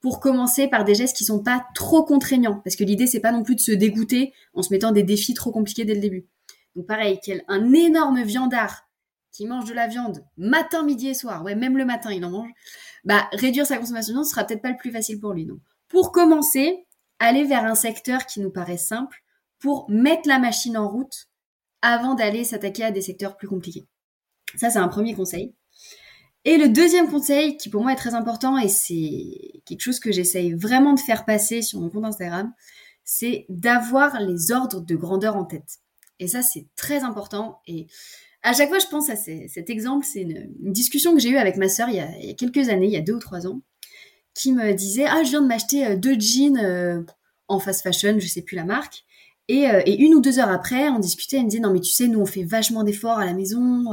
pour 0.01 0.19
commencer 0.19 0.67
par 0.67 0.83
des 0.83 0.95
gestes 0.95 1.15
qui 1.15 1.23
sont 1.23 1.41
pas 1.41 1.65
trop 1.75 2.03
contraignants 2.03 2.59
parce 2.63 2.75
que 2.75 2.83
l'idée 2.83 3.07
c'est 3.07 3.21
pas 3.21 3.31
non 3.31 3.43
plus 3.43 3.55
de 3.55 3.61
se 3.61 3.71
dégoûter 3.71 4.33
en 4.53 4.61
se 4.61 4.73
mettant 4.73 4.91
des 4.91 5.03
défis 5.03 5.33
trop 5.33 5.51
compliqués 5.51 5.85
dès 5.85 5.95
le 5.95 6.01
début. 6.01 6.27
Donc 6.75 6.87
pareil, 6.87 7.19
quel 7.23 7.43
un 7.47 7.71
énorme 7.71 8.21
viandard 8.23 8.87
qui 9.31 9.47
mange 9.47 9.65
de 9.65 9.73
la 9.73 9.87
viande 9.87 10.25
matin, 10.37 10.83
midi 10.83 11.07
et 11.07 11.13
soir, 11.13 11.43
ouais, 11.43 11.55
même 11.55 11.77
le 11.77 11.85
matin 11.85 12.11
il 12.11 12.23
en 12.25 12.29
mange, 12.31 12.49
bah 13.05 13.29
réduire 13.31 13.65
sa 13.65 13.77
consommation 13.77 14.11
de 14.11 14.17
viande 14.17 14.25
sera 14.25 14.43
peut-être 14.43 14.61
pas 14.61 14.71
le 14.71 14.77
plus 14.77 14.91
facile 14.91 15.19
pour 15.19 15.33
lui. 15.33 15.45
Donc 15.45 15.59
pour 15.87 16.11
commencer, 16.11 16.85
aller 17.19 17.45
vers 17.45 17.63
un 17.63 17.75
secteur 17.75 18.25
qui 18.25 18.41
nous 18.41 18.51
paraît 18.51 18.77
simple 18.77 19.23
pour 19.63 19.89
mettre 19.89 20.27
la 20.27 20.39
machine 20.39 20.77
en 20.77 20.89
route 20.89 21.29
avant 21.81 22.15
d'aller 22.15 22.43
s'attaquer 22.43 22.83
à 22.83 22.91
des 22.91 23.01
secteurs 23.01 23.37
plus 23.37 23.47
compliqués. 23.47 23.87
Ça, 24.57 24.69
c'est 24.69 24.77
un 24.77 24.89
premier 24.89 25.15
conseil. 25.15 25.55
Et 26.43 26.57
le 26.57 26.67
deuxième 26.67 27.09
conseil, 27.09 27.55
qui 27.55 27.69
pour 27.69 27.81
moi 27.81 27.93
est 27.93 27.97
très 27.97 28.13
important, 28.13 28.57
et 28.57 28.67
c'est 28.67 29.61
quelque 29.65 29.79
chose 29.79 30.01
que 30.01 30.11
j'essaye 30.11 30.51
vraiment 30.51 30.93
de 30.93 30.99
faire 30.99 31.23
passer 31.23 31.61
sur 31.61 31.79
mon 31.79 31.89
compte 31.89 32.03
Instagram, 32.03 32.53
c'est 33.05 33.45
d'avoir 33.47 34.19
les 34.19 34.51
ordres 34.51 34.81
de 34.81 34.95
grandeur 34.97 35.37
en 35.37 35.45
tête. 35.45 35.79
Et 36.19 36.27
ça, 36.27 36.41
c'est 36.41 36.67
très 36.75 37.03
important. 37.03 37.61
Et 37.65 37.87
à 38.41 38.51
chaque 38.51 38.67
fois, 38.67 38.79
je 38.79 38.87
pense 38.87 39.09
à 39.09 39.15
cet 39.15 39.69
exemple. 39.69 40.05
C'est 40.05 40.23
une, 40.23 40.73
discussion 40.73 41.13
que 41.13 41.21
j'ai 41.21 41.29
eue 41.29 41.37
avec 41.37 41.55
ma 41.55 41.69
sœur 41.69 41.87
il, 41.87 41.95
y 41.95 42.01
a 42.01 42.33
quelques 42.33 42.67
années, 42.67 42.87
il 42.87 42.93
y 42.93 42.97
a 42.97 43.01
deux 43.01 43.13
ou 43.13 43.19
trois 43.19 43.47
ans, 43.47 43.61
qui 44.33 44.51
me 44.51 44.73
disait 44.73 45.05
Ah, 45.07 45.23
je 45.23 45.29
viens 45.29 45.41
de 45.41 45.47
m'acheter 45.47 45.87
euh, 45.87 45.95
deux 45.95 46.19
jeans 46.19 46.57
euh, 46.57 47.01
en 47.47 47.59
fast 47.59 47.81
fashion, 47.81 48.19
je 48.19 48.27
sais 48.27 48.41
plus 48.41 48.57
la 48.57 48.65
marque. 48.65 49.05
Et, 49.47 49.69
euh, 49.69 49.81
et, 49.85 49.99
une 49.99 50.15
ou 50.15 50.21
deux 50.21 50.39
heures 50.39 50.49
après, 50.49 50.89
on 50.89 50.99
discutait. 50.99 51.37
Elle 51.37 51.43
me 51.43 51.49
disait 51.49 51.61
Non, 51.61 51.71
mais 51.71 51.79
tu 51.79 51.91
sais, 51.91 52.07
nous, 52.07 52.19
on 52.19 52.25
fait 52.25 52.43
vachement 52.43 52.83
d'efforts 52.83 53.19
à 53.19 53.25
la 53.25 53.33
maison. 53.33 53.85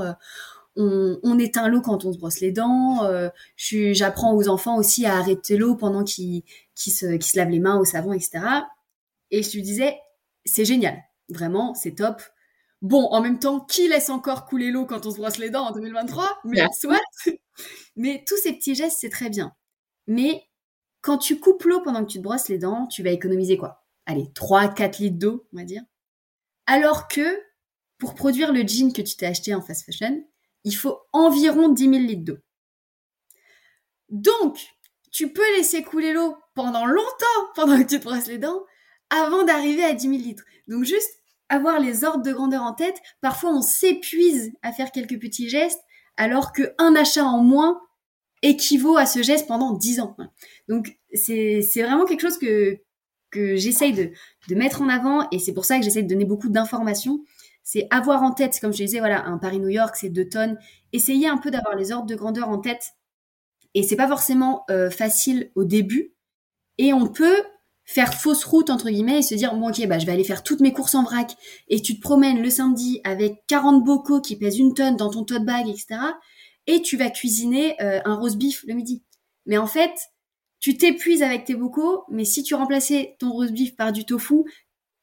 on, 0.76 1.18
on, 1.22 1.38
éteint 1.38 1.68
l'eau 1.68 1.80
quand 1.80 2.04
on 2.04 2.12
se 2.12 2.18
brosse 2.18 2.40
les 2.40 2.52
dents. 2.52 3.00
J'apprends 3.56 4.34
aux 4.34 4.48
enfants 4.48 4.76
aussi 4.76 5.06
à 5.06 5.16
arrêter 5.16 5.56
l'eau 5.56 5.74
pendant 5.74 6.04
qu'ils 6.04 6.42
se, 6.76 7.16
qu 7.16 7.26
se 7.26 7.36
lavent 7.36 7.50
les 7.50 7.60
mains 7.60 7.78
au 7.78 7.84
savon, 7.84 8.12
etc. 8.12 8.40
Et 9.30 9.42
je 9.42 9.52
lui 9.52 9.62
disais 9.62 9.98
C'est 10.44 10.64
génial. 10.64 10.98
Vraiment, 11.28 11.74
c'est 11.74 11.94
top 11.94 12.22
Bon, 12.82 13.04
en 13.10 13.20
même 13.20 13.38
temps, 13.38 13.60
qui 13.60 13.88
laisse 13.88 14.08
encore 14.08 14.46
couler 14.46 14.70
l'eau 14.70 14.86
quand 14.86 15.04
on 15.04 15.10
se 15.10 15.16
brosse 15.16 15.36
les 15.36 15.50
dents 15.50 15.66
en 15.66 15.72
2023 15.72 16.40
Mais 16.44 16.66
soit. 16.72 17.00
Mais 17.96 18.24
tous 18.26 18.36
ces 18.38 18.54
petits 18.54 18.74
gestes, 18.74 18.98
c'est 19.00 19.10
très 19.10 19.28
bien. 19.28 19.52
Mais 20.06 20.44
quand 21.02 21.18
tu 21.18 21.38
coupes 21.38 21.62
l'eau 21.64 21.82
pendant 21.82 22.04
que 22.04 22.10
tu 22.10 22.18
te 22.18 22.22
brosses 22.22 22.48
les 22.48 22.58
dents, 22.58 22.86
tu 22.86 23.02
vas 23.02 23.10
économiser 23.10 23.58
quoi? 23.58 23.79
Allez, 24.06 24.30
3-4 24.34 25.02
litres 25.02 25.18
d'eau, 25.18 25.46
on 25.52 25.58
va 25.58 25.64
dire. 25.64 25.82
Alors 26.66 27.08
que 27.08 27.40
pour 27.98 28.14
produire 28.14 28.52
le 28.52 28.66
jean 28.66 28.92
que 28.92 29.02
tu 29.02 29.16
t'es 29.16 29.26
acheté 29.26 29.54
en 29.54 29.60
fast 29.60 29.84
fashion, 29.84 30.24
il 30.64 30.74
faut 30.74 30.98
environ 31.12 31.68
10 31.68 31.82
000 31.82 31.96
litres 31.98 32.24
d'eau. 32.24 32.38
Donc, 34.08 34.58
tu 35.10 35.32
peux 35.32 35.56
laisser 35.56 35.82
couler 35.82 36.12
l'eau 36.12 36.36
pendant 36.54 36.86
longtemps 36.86 37.26
pendant 37.54 37.78
que 37.78 37.86
tu 37.86 37.98
te 37.98 38.04
brosses 38.04 38.26
les 38.26 38.38
dents 38.38 38.64
avant 39.10 39.44
d'arriver 39.44 39.84
à 39.84 39.92
10 39.92 40.08
000 40.08 40.22
litres. 40.22 40.44
Donc 40.68 40.84
juste 40.84 41.10
avoir 41.48 41.80
les 41.80 42.04
ordres 42.04 42.22
de 42.22 42.32
grandeur 42.32 42.62
en 42.62 42.74
tête, 42.74 42.96
parfois 43.20 43.50
on 43.50 43.62
s'épuise 43.62 44.52
à 44.62 44.72
faire 44.72 44.92
quelques 44.92 45.20
petits 45.20 45.48
gestes, 45.48 45.80
alors 46.16 46.52
qu'un 46.52 46.94
achat 46.94 47.24
en 47.24 47.42
moins 47.42 47.80
équivaut 48.42 48.96
à 48.96 49.04
ce 49.04 49.22
geste 49.22 49.48
pendant 49.48 49.72
10 49.72 50.00
ans. 50.00 50.16
Donc 50.68 50.96
c'est 51.12 51.60
vraiment 51.76 52.04
quelque 52.04 52.20
chose 52.20 52.38
que, 52.38 52.78
que 53.30 53.56
j'essaye 53.56 53.92
de, 53.92 54.10
de 54.48 54.54
mettre 54.54 54.82
en 54.82 54.88
avant, 54.88 55.28
et 55.30 55.38
c'est 55.38 55.52
pour 55.52 55.64
ça 55.64 55.78
que 55.78 55.84
j'essaye 55.84 56.04
de 56.04 56.08
donner 56.08 56.24
beaucoup 56.24 56.48
d'informations. 56.48 57.20
C'est 57.62 57.86
avoir 57.90 58.22
en 58.22 58.32
tête, 58.32 58.58
comme 58.60 58.72
je 58.72 58.82
disais, 58.84 58.98
voilà, 58.98 59.24
un 59.26 59.38
Paris-New 59.38 59.68
York, 59.68 59.94
c'est 59.96 60.08
2 60.08 60.28
tonnes. 60.28 60.58
Essayez 60.92 61.28
un 61.28 61.36
peu 61.38 61.50
d'avoir 61.50 61.76
les 61.76 61.92
ordres 61.92 62.06
de 62.06 62.14
grandeur 62.14 62.48
en 62.48 62.58
tête. 62.58 62.94
Et 63.74 63.82
c'est 63.82 63.96
pas 63.96 64.08
forcément 64.08 64.64
euh, 64.70 64.90
facile 64.90 65.50
au 65.54 65.64
début. 65.64 66.14
Et 66.78 66.92
on 66.92 67.06
peut 67.06 67.44
faire 67.84 68.14
fausse 68.14 68.44
route 68.44 68.70
entre 68.70 68.88
guillemets 68.88 69.18
et 69.18 69.22
se 69.22 69.34
dire 69.34 69.54
bon 69.56 69.70
ok 69.70 69.84
bah 69.88 69.98
je 69.98 70.06
vais 70.06 70.12
aller 70.12 70.22
faire 70.22 70.44
toutes 70.44 70.60
mes 70.60 70.72
courses 70.72 70.94
en 70.94 71.02
vrac 71.02 71.36
et 71.66 71.82
tu 71.82 71.96
te 71.96 72.00
promènes 72.00 72.40
le 72.40 72.48
samedi 72.48 73.00
avec 73.02 73.42
40 73.48 73.82
bocaux 73.82 74.20
qui 74.20 74.36
pèsent 74.36 74.60
une 74.60 74.74
tonne 74.74 74.96
dans 74.96 75.10
ton 75.10 75.24
tote 75.24 75.44
bag 75.44 75.68
etc 75.68 76.00
et 76.68 76.82
tu 76.82 76.96
vas 76.96 77.10
cuisiner 77.10 77.74
euh, 77.82 78.00
un 78.04 78.14
roast 78.14 78.36
beef 78.38 78.64
le 78.68 78.74
midi 78.74 79.02
mais 79.44 79.58
en 79.58 79.66
fait 79.66 79.90
tu 80.60 80.76
t'épuises 80.76 81.22
avec 81.22 81.44
tes 81.44 81.54
bocaux 81.54 82.04
mais 82.08 82.24
si 82.24 82.42
tu 82.42 82.54
remplaçais 82.54 83.16
ton 83.18 83.32
roast 83.32 83.52
beef 83.52 83.76
par 83.76 83.92
du 83.92 84.04
tofu 84.04 84.44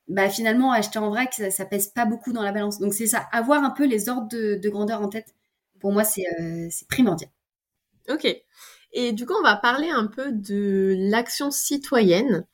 bah 0.08 0.30
finalement 0.30 0.72
acheter 0.72 1.00
en 1.00 1.10
vrac 1.10 1.34
ça, 1.34 1.66
pèse 1.66 1.88
pas 1.88 2.06
beaucoup 2.06 2.32
dans 2.32 2.44
la 2.44 2.54
balance. 2.54 2.80
Donc 2.80 2.94
c'est 2.94 3.08
ça. 3.08 3.28
Avoir 3.34 3.64
un 3.64 3.72
peu 3.72 3.86
les 3.86 4.08
ordres 4.08 4.30
de, 4.30 4.70
grandeur 4.70 5.02
en 5.02 5.10
tête 5.10 5.36
pour 5.80 5.92
moi 5.92 6.04
c'est 6.04 6.24
euh, 6.40 6.70
primordial. 6.88 7.30
Ok. 8.10 8.26
Et 8.94 9.12
du 9.12 9.26
coup, 9.26 9.34
on 9.38 9.44
va 9.44 9.56
parler 9.56 9.90
un 9.90 10.08
peu 10.08 10.32
de 10.32 10.96
l'action 10.98 11.52
citoyenne. 11.52 12.46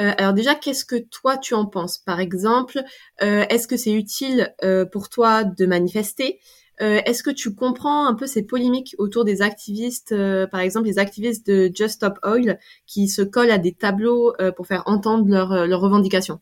Euh, 0.00 0.12
alors 0.16 0.32
déjà, 0.32 0.54
qu'est-ce 0.54 0.84
que 0.84 0.96
toi 0.96 1.36
tu 1.36 1.54
en 1.54 1.66
penses? 1.66 1.98
Par 1.98 2.20
exemple, 2.20 2.82
euh, 3.22 3.44
est-ce 3.50 3.68
que 3.68 3.76
c'est 3.76 3.92
utile 3.92 4.54
euh, 4.64 4.86
pour 4.86 5.08
toi 5.08 5.44
de 5.44 5.66
manifester? 5.66 6.40
Est-ce 6.78 7.22
que 7.22 7.30
tu 7.30 7.54
comprends 7.54 8.06
un 8.06 8.14
peu 8.14 8.26
ces 8.26 8.42
polémiques 8.42 8.96
autour 8.98 9.24
des 9.24 9.40
activistes, 9.40 10.14
par 10.50 10.60
exemple 10.60 10.86
les 10.86 10.98
activistes 10.98 11.46
de 11.46 11.70
Just 11.72 11.94
Stop 11.94 12.18
Oil, 12.24 12.58
qui 12.86 13.08
se 13.08 13.22
collent 13.22 13.52
à 13.52 13.58
des 13.58 13.72
tableaux 13.72 14.34
pour 14.56 14.66
faire 14.66 14.82
entendre 14.86 15.28
leurs 15.28 15.80
revendications? 15.80 16.40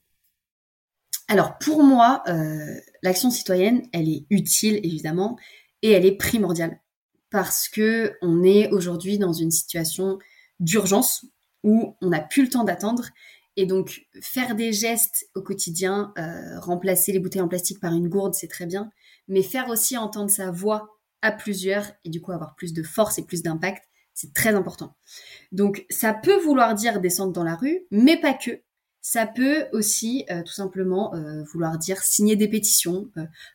Alors 1.29 1.59
pour 1.59 1.83
moi, 1.83 2.23
l'action 3.03 3.31
citoyenne, 3.31 3.83
elle 3.93 4.09
est 4.09 4.25
utile 4.31 4.81
évidemment 4.83 5.39
et 5.83 5.91
elle 5.91 6.07
est 6.07 6.17
primordiale 6.17 6.81
parce 7.31 7.69
que 7.69 8.15
on 8.23 8.43
est 8.43 8.71
aujourd'hui 8.73 9.19
dans 9.19 9.33
une 9.33 9.51
situation 9.51 10.19
d'urgence 10.59 11.27
où 11.65 11.97
on 12.01 12.09
n'a 12.09 12.21
plus 12.21 12.45
le 12.45 12.49
temps 12.49 12.65
d'attendre 12.65 13.05
et 13.57 13.67
donc, 13.67 14.07
faire 14.23 14.55
des 14.55 14.73
gestes 14.73 15.29
au 15.35 15.43
quotidien, 15.43 16.15
euh, 16.19 16.59
remplacer 16.61 17.13
les 17.13 17.19
bouteilles 17.19 17.43
en 17.43 17.49
plastique 17.49 17.81
par 17.81 17.93
une 17.93 18.09
gourde, 18.09 18.35
c'est 18.35 18.49
très 18.49 18.65
bien, 18.65 18.91
mais 19.31 19.43
faire 19.43 19.71
aussi 19.71 19.97
entendre 19.97 20.31
sa 20.31 20.51
voix 20.51 20.99
à 21.23 21.33
plusieurs 21.33 21.87
et 22.05 22.11
du 22.11 22.21
coup 22.21 22.33
avoir 22.33 22.55
plus 22.55 22.75
de 22.75 22.83
force 22.83 23.19
et 23.19 23.25
plus 23.25 23.43
d'impact, 23.43 23.83
c'est 24.13 24.35
très 24.35 24.55
important. 24.55 24.95
Donc, 25.53 25.87
ça 25.89 26.13
peut 26.13 26.39
vouloir 26.39 26.75
dire 26.75 27.01
descendre 27.01 27.33
dans 27.33 27.45
la 27.45 27.55
rue, 27.55 27.87
mais 27.91 28.21
pas 28.21 28.35
que. 28.35 28.61
Ça 29.03 29.27
peut 29.27 29.65
aussi 29.73 30.27
euh, 30.31 30.43
tout 30.43 30.53
simplement 30.53 31.15
euh, 31.15 31.43
vouloir 31.45 31.79
dire 31.79 32.03
signer 32.03 32.37
des 32.37 32.49
pétitions, 32.49 33.11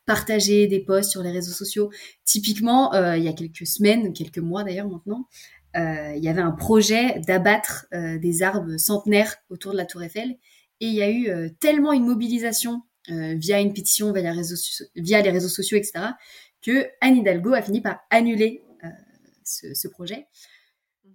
partager 0.07 0.65
des 0.65 0.79
posts 0.79 1.11
sur 1.11 1.21
les 1.21 1.29
réseaux 1.29 1.53
sociaux. 1.53 1.91
Typiquement, 2.23 2.91
il 3.13 3.23
y 3.23 3.27
a 3.27 3.33
quelques 3.33 3.67
semaines, 3.67 4.11
quelques 4.11 4.39
mois 4.39 4.63
d'ailleurs 4.63 4.89
maintenant, 4.89 5.27
euh, 5.75 6.13
il 6.15 6.23
y 6.23 6.29
avait 6.29 6.41
un 6.41 6.51
projet 6.51 7.19
d'abattre 7.27 7.85
euh, 7.93 8.17
des 8.17 8.43
arbres 8.43 8.77
centenaires 8.77 9.35
autour 9.49 9.73
de 9.73 9.77
la 9.77 9.85
Tour 9.85 10.03
Eiffel. 10.03 10.37
Et 10.79 10.87
il 10.87 10.93
y 10.93 11.01
a 11.01 11.09
eu 11.09 11.29
euh, 11.29 11.49
tellement 11.59 11.91
une 11.91 12.05
mobilisation 12.05 12.81
via 13.07 13.59
une 13.59 13.73
pétition, 13.73 14.11
via 14.11 14.21
les, 14.21 14.31
réseaux, 14.31 14.55
via 14.95 15.21
les 15.21 15.31
réseaux 15.31 15.49
sociaux, 15.49 15.77
etc., 15.77 16.05
que 16.61 16.87
Anne 17.01 17.17
Hidalgo 17.17 17.53
a 17.53 17.61
fini 17.61 17.81
par 17.81 17.99
annuler 18.09 18.63
ce, 19.43 19.87
projet. 19.87 20.27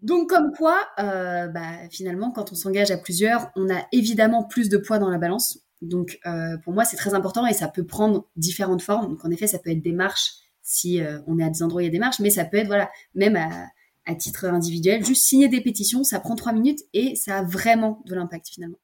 Donc 0.03 0.31
comme 0.31 0.53
quoi, 0.57 0.79
bah, 0.97 1.89
finalement, 1.91 2.31
quand 2.31 2.53
on 2.53 2.55
s'engage 2.55 2.91
à 2.91 2.99
plusieurs, 2.99 3.51
on 3.57 3.69
a 3.69 3.87
évidemment 3.93 4.45
plus 4.45 4.69
de 4.69 4.77
poids 4.77 4.99
dans 4.99 5.11
la 5.11 5.19
balance. 5.19 5.59
Donc 5.83 6.21
pour 6.63 6.73
moi, 6.73 6.85
c'est 6.85 6.97
très 6.97 7.15
important 7.15 7.47
et 7.47 7.55
ça 7.55 7.69
peut 7.69 7.85
prendre 7.85 8.29
différentes 8.37 8.83
formes. 8.83 9.09
Donc 9.09 9.25
en 9.25 9.31
effet, 9.31 9.47
ça 9.47 9.59
peut 9.59 9.71
être 9.71 9.83
des 9.83 9.93
marches 9.93 10.35
si 10.63 11.01
on 11.27 11.39
est 11.39 11.45
à 11.45 11.51
des 11.51 11.63
endroits 11.63 11.79
où 11.79 11.83
il 11.83 11.87
y 11.87 11.89
a 11.89 11.93
des 11.93 11.99
marches, 11.99 12.21
mais 12.21 12.31
ça 12.31 12.45
peut 12.45 12.59
être 12.59 12.69
voilà 12.69 12.91
même 13.15 13.35
à, 13.35 13.67
à 14.07 14.15
titre 14.15 14.45
individuel. 14.47 15.05
Juste 15.05 15.25
signer 15.25 15.49
des 15.49 15.61
pétitions, 15.61 16.05
ça 16.05 16.21
prend 16.21 16.35
trois 16.35 16.53
minutes 16.53 16.81
et 16.93 17.15
ça 17.17 17.39
a 17.39 17.43
vraiment 17.43 18.03
de 18.07 18.15
l'impact 18.15 18.49
finalement. 18.49 18.79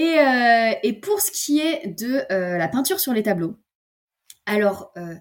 Et, 0.00 0.18
euh, 0.18 0.72
et, 0.82 0.94
pour 0.94 1.20
ce 1.20 1.30
qui 1.30 1.60
est 1.60 1.88
de 1.88 2.24
euh, 2.32 2.56
la 2.56 2.68
peinture 2.68 2.98
sur 2.98 3.12
les 3.12 3.22
tableaux, 3.22 3.58
alors, 4.46 4.92
euh, 4.96 5.14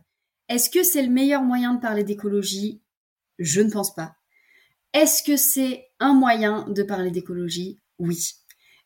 est-ce 0.48 0.70
que 0.70 0.84
c'est 0.84 1.02
le 1.02 1.10
meilleur 1.10 1.42
moyen 1.42 1.74
de 1.74 1.82
parler 1.82 2.06
d'écologie? 2.06 2.82
Je 3.40 3.60
ne 3.60 3.70
pense 3.70 3.94
pas. 3.94 4.16
Est-ce 4.94 5.22
que 5.22 5.36
c'est 5.36 5.90
un 6.00 6.14
moyen 6.14 6.66
de 6.70 6.82
parler 6.82 7.12
d'écologie? 7.12 7.82
Oui. 7.98 8.36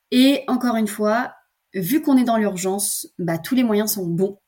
Et 0.10 0.44
encore 0.48 0.78
une 0.78 0.88
fois, 0.88 1.36
vu 1.76 2.02
qu'on 2.02 2.18
est 2.18 2.24
dans 2.24 2.38
l'urgence, 2.38 3.14
bah, 3.20 3.38
tous 3.38 3.54
les 3.54 3.64
moyens 3.64 3.94
sont 3.94 4.08
bons. 4.08 4.40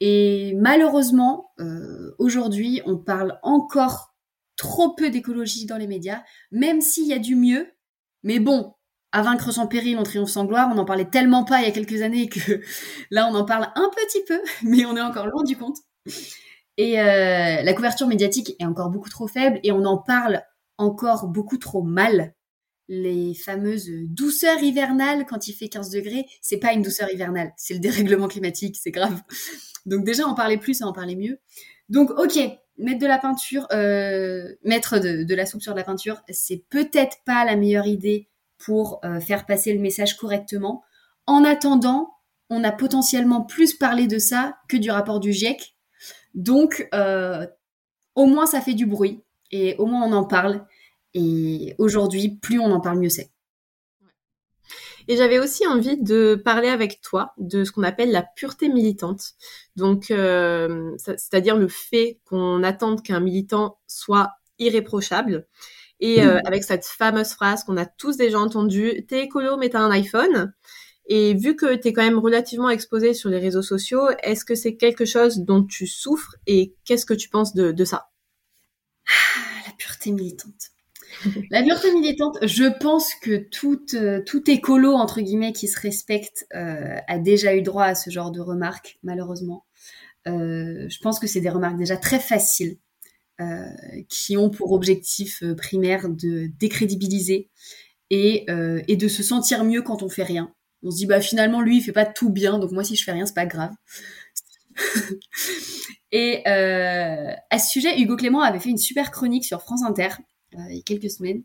Et 0.00 0.54
malheureusement, 0.56 1.52
aujourd'hui, 2.18 2.80
on 2.86 2.96
parle 2.96 3.38
encore 3.42 4.14
trop 4.56 4.94
peu 4.94 5.10
d'écologie 5.10 5.66
dans 5.66 5.76
les 5.76 5.86
médias, 5.86 6.22
même 6.50 6.80
s'il 6.80 7.06
y 7.06 7.12
a 7.12 7.18
du 7.18 7.36
mieux. 7.36 7.70
Mais 8.22 8.38
bon, 8.38 8.74
à 9.12 9.22
vaincre 9.22 9.52
sans 9.52 9.66
péril, 9.66 9.98
on 9.98 10.02
triomphe 10.02 10.30
sans 10.30 10.44
gloire. 10.44 10.68
On 10.72 10.74
n'en 10.74 10.84
parlait 10.84 11.08
tellement 11.08 11.44
pas 11.44 11.60
il 11.60 11.64
y 11.64 11.68
a 11.68 11.72
quelques 11.72 12.02
années 12.02 12.28
que 12.28 12.60
là, 13.10 13.28
on 13.30 13.34
en 13.34 13.44
parle 13.44 13.68
un 13.74 13.90
petit 13.90 14.24
peu, 14.26 14.40
mais 14.62 14.84
on 14.84 14.96
est 14.96 15.02
encore 15.02 15.26
loin 15.26 15.44
du 15.44 15.56
compte. 15.56 15.78
Et 16.78 17.00
euh, 17.00 17.62
la 17.62 17.74
couverture 17.74 18.06
médiatique 18.06 18.56
est 18.58 18.64
encore 18.64 18.90
beaucoup 18.90 19.10
trop 19.10 19.28
faible 19.28 19.60
et 19.62 19.72
on 19.72 19.84
en 19.84 19.98
parle 19.98 20.42
encore 20.78 21.28
beaucoup 21.28 21.58
trop 21.58 21.82
mal. 21.82 22.34
Les 22.88 23.34
fameuses 23.34 23.88
douceurs 24.08 24.62
hivernales 24.62 25.24
quand 25.26 25.48
il 25.48 25.52
fait 25.52 25.68
15 25.68 25.90
degrés, 25.90 26.26
c'est 26.40 26.58
pas 26.58 26.72
une 26.72 26.82
douceur 26.82 27.10
hivernale, 27.10 27.52
c'est 27.56 27.74
le 27.74 27.80
dérèglement 27.80 28.28
climatique, 28.28 28.76
c'est 28.82 28.90
grave. 28.90 29.22
Donc 29.86 30.04
déjà, 30.04 30.26
en 30.26 30.34
parler 30.34 30.58
plus, 30.58 30.82
en 30.82 30.92
parler 30.92 31.16
mieux. 31.16 31.38
Donc 31.88 32.10
ok, 32.10 32.38
mettre 32.78 32.98
de 32.98 33.06
la 33.06 33.18
peinture, 33.18 33.66
euh, 33.72 34.48
mettre 34.64 34.98
de, 34.98 35.34
la 35.34 35.46
soupe 35.46 35.62
sur 35.62 35.72
de 35.72 35.78
la 35.78 35.84
peinture, 35.84 36.22
c'est 36.30 36.64
peut-être 36.70 37.18
pas 37.24 37.44
la 37.44 37.56
meilleure 37.56 37.86
idée 37.86 38.28
pour 38.64 39.00
euh, 39.04 39.20
faire 39.20 39.46
passer 39.46 39.72
le 39.72 39.80
message 39.80 40.16
correctement. 40.16 40.82
En 41.26 41.44
attendant, 41.44 42.14
on 42.50 42.64
a 42.64 42.72
potentiellement 42.72 43.42
plus 43.42 43.74
parlé 43.74 44.06
de 44.06 44.18
ça 44.18 44.56
que 44.68 44.76
du 44.76 44.90
rapport 44.90 45.20
du 45.20 45.32
GIEC. 45.32 45.76
Donc, 46.34 46.88
euh, 46.94 47.46
au 48.14 48.26
moins, 48.26 48.46
ça 48.46 48.60
fait 48.60 48.74
du 48.74 48.86
bruit 48.86 49.22
et 49.50 49.76
au 49.76 49.86
moins 49.86 50.06
on 50.06 50.12
en 50.12 50.24
parle. 50.24 50.66
Et 51.14 51.74
aujourd'hui, 51.78 52.38
plus 52.40 52.58
on 52.58 52.72
en 52.72 52.80
parle, 52.80 52.98
mieux 52.98 53.08
c'est. 53.08 53.30
Et 55.08 55.16
j'avais 55.16 55.40
aussi 55.40 55.66
envie 55.66 56.00
de 56.00 56.40
parler 56.42 56.68
avec 56.68 57.00
toi 57.00 57.32
de 57.36 57.64
ce 57.64 57.72
qu'on 57.72 57.82
appelle 57.82 58.12
la 58.12 58.22
pureté 58.22 58.68
militante. 58.68 59.32
Donc, 59.74 60.10
euh, 60.10 60.92
c'est-à-dire 60.98 61.56
le 61.56 61.68
fait 61.68 62.20
qu'on 62.24 62.62
attende 62.62 63.02
qu'un 63.02 63.20
militant 63.20 63.78
soit 63.88 64.30
irréprochable. 64.58 65.46
Et 66.02 66.20
euh, 66.20 66.40
avec 66.44 66.64
cette 66.64 66.84
fameuse 66.84 67.30
phrase 67.30 67.62
qu'on 67.62 67.76
a 67.76 67.86
tous 67.86 68.16
déjà 68.16 68.38
entendue, 68.40 69.06
t'es 69.06 69.22
écolo 69.22 69.56
mais 69.56 69.68
t'as 69.68 69.78
un 69.78 69.90
iPhone. 69.92 70.52
Et 71.06 71.34
vu 71.34 71.54
que 71.54 71.76
tu 71.76 71.88
es 71.88 71.92
quand 71.92 72.02
même 72.02 72.18
relativement 72.18 72.70
exposé 72.70 73.14
sur 73.14 73.30
les 73.30 73.38
réseaux 73.38 73.62
sociaux, 73.62 74.08
est-ce 74.24 74.44
que 74.44 74.56
c'est 74.56 74.76
quelque 74.76 75.04
chose 75.04 75.38
dont 75.38 75.64
tu 75.64 75.86
souffres 75.86 76.34
et 76.48 76.74
qu'est-ce 76.84 77.06
que 77.06 77.14
tu 77.14 77.28
penses 77.28 77.54
de, 77.54 77.84
ça? 77.84 78.10
Ah, 79.08 79.68
La 79.68 79.72
pureté 79.78 80.10
militante. 80.10 80.72
La 81.50 81.62
pureté 81.62 81.92
militante, 81.92 82.38
je 82.42 82.64
pense 82.80 83.14
que 83.14 83.36
tout, 83.36 83.84
euh, 83.94 84.22
tout 84.26 84.50
écolo, 84.50 84.94
entre 84.94 85.20
guillemets, 85.20 85.52
qui 85.52 85.68
se 85.68 85.78
respecte, 85.78 86.46
euh, 86.54 86.96
a 87.06 87.18
déjà 87.18 87.54
eu 87.54 87.62
droit 87.62 87.84
à 87.84 87.94
ce 87.94 88.10
genre 88.10 88.32
de 88.32 88.40
remarques, 88.40 88.98
malheureusement. 89.04 89.66
Euh, 90.26 90.88
je 90.88 90.98
pense 91.00 91.20
que 91.20 91.28
c'est 91.28 91.40
des 91.40 91.50
remarques 91.50 91.76
déjà 91.76 91.96
très 91.96 92.18
faciles, 92.18 92.78
qui 94.08 94.36
ont 94.36 94.50
pour 94.50 94.72
objectif 94.72 95.42
primaire 95.56 96.08
de 96.08 96.48
décrédibiliser 96.58 97.50
et, 98.10 98.46
et 98.88 98.96
de 98.96 99.08
se 99.08 99.22
sentir 99.22 99.64
mieux 99.64 99.82
quand 99.82 100.02
on 100.02 100.08
fait 100.08 100.22
rien. 100.22 100.54
On 100.82 100.90
se 100.90 100.96
dit 100.96 101.06
bah 101.06 101.20
finalement 101.20 101.60
lui 101.60 101.78
il 101.78 101.80
fait 101.80 101.92
pas 101.92 102.06
tout 102.06 102.30
bien 102.30 102.58
donc 102.58 102.72
moi 102.72 102.84
si 102.84 102.96
je 102.96 103.04
fais 103.04 103.12
rien 103.12 103.26
c'est 103.26 103.34
pas 103.34 103.46
grave. 103.46 103.72
et 106.12 106.42
euh, 106.46 107.32
à 107.50 107.58
ce 107.58 107.70
sujet 107.70 108.00
Hugo 108.00 108.16
Clément 108.16 108.40
avait 108.40 108.58
fait 108.58 108.70
une 108.70 108.78
super 108.78 109.10
chronique 109.10 109.44
sur 109.44 109.60
France 109.60 109.82
Inter 109.82 110.08
euh, 110.54 110.58
il 110.70 110.76
y 110.76 110.80
a 110.80 110.82
quelques 110.82 111.10
semaines 111.10 111.42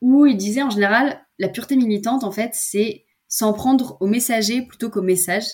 où 0.00 0.26
il 0.26 0.36
disait 0.36 0.62
en 0.62 0.70
général 0.70 1.20
la 1.38 1.48
pureté 1.48 1.76
militante 1.76 2.24
en 2.24 2.30
fait 2.30 2.50
c'est 2.54 3.04
s'en 3.28 3.52
prendre 3.52 3.96
au 4.00 4.06
messager 4.06 4.62
plutôt 4.62 4.90
qu'au 4.90 5.02
message 5.02 5.44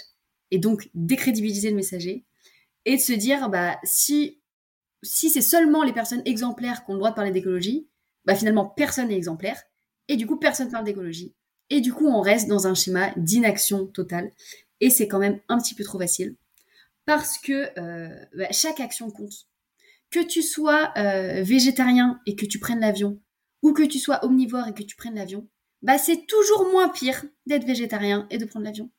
et 0.51 0.59
donc 0.59 0.91
décrédibiliser 0.95 1.71
le 1.71 1.77
messager 1.77 2.25
et 2.85 2.97
de 2.97 3.01
se 3.01 3.13
dire 3.13 3.49
bah 3.49 3.79
si 3.85 4.38
si 5.03 5.31
c'est 5.31 5.43
seulement 5.43 5.83
les 5.83 5.93
personnes 5.93 6.23
exemplaires 6.25 6.85
qui 6.85 6.91
ont 6.91 6.95
le 6.95 6.99
droit 6.99 7.11
de 7.11 7.17
parler 7.17 7.31
d'écologie 7.31 7.89
bah 8.25 8.35
finalement 8.35 8.67
personne 8.67 9.09
n'est 9.09 9.17
exemplaire 9.17 9.63
et 10.09 10.17
du 10.17 10.27
coup 10.27 10.39
personne 10.39 10.71
parle 10.71 10.85
d'écologie 10.85 11.35
et 11.71 11.81
du 11.81 11.93
coup, 11.93 12.07
on 12.07 12.21
reste 12.21 12.49
dans 12.49 12.67
un 12.67 12.75
schéma 12.75 13.13
d'inaction 13.17 13.87
totale. 13.87 14.33
Et 14.81 14.91
c'est 14.91 15.09
quand 15.09 15.19
même 15.19 15.41
un 15.49 15.59
petit 15.59 15.75
peu 15.75 15.85
trop 15.85 15.99
facile. 15.99 16.37
Parce 17.05 17.39
que 17.39 17.69
euh, 17.79 18.09
bah, 18.35 18.49
chaque 18.51 18.81
action 18.81 19.11
compte. 19.11 19.47
Que 20.11 20.21
tu 20.21 20.43
sois 20.43 20.93
euh, 20.97 21.43
végétarien 21.43 22.21
et 22.25 22.35
que 22.35 22.47
tu 22.47 22.59
prennes 22.59 22.81
l'avion, 22.81 23.21
ou 23.63 23.75
que 23.75 23.83
tu 23.83 23.99
sois 23.99 24.25
omnivore 24.25 24.67
et 24.69 24.73
que 24.73 24.83
tu 24.83 24.97
prennes 24.97 25.17
l'avion, 25.17 25.47
bah 25.83 25.99
c'est 25.99 26.27
toujours 26.27 26.71
moins 26.71 26.89
pire 26.89 27.25
d'être 27.47 27.67
végétarien 27.67 28.27
et 28.31 28.39
de 28.39 28.47
prendre 28.47 28.65
l'avion. 28.65 28.91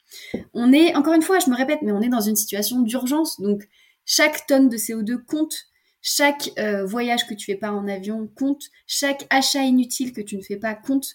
On 0.54 0.72
est, 0.72 0.96
encore 0.96 1.14
une 1.14 1.24
fois, 1.24 1.40
je 1.40 1.50
me 1.50 1.56
répète, 1.56 1.80
mais 1.82 1.92
on 1.92 2.02
est 2.02 2.10
dans 2.10 2.22
une 2.22 2.36
situation 2.36 2.82
d'urgence. 2.82 3.42
Donc, 3.42 3.68
chaque 4.06 4.46
tonne 4.46 4.70
de 4.70 4.78
CO2 4.78 5.18
compte. 5.26 5.56
Chaque 6.02 6.52
euh, 6.60 6.86
voyage 6.86 7.28
que 7.28 7.34
tu 7.34 7.46
fais 7.46 7.58
pas 7.58 7.72
en 7.72 7.88
avion 7.88 8.28
compte. 8.28 8.64
Chaque 8.88 9.28
achat 9.30 9.64
inutile 9.64 10.14
que 10.14 10.22
tu 10.22 10.38
ne 10.38 10.42
fais 10.42 10.58
pas 10.58 10.74
compte. 10.74 11.08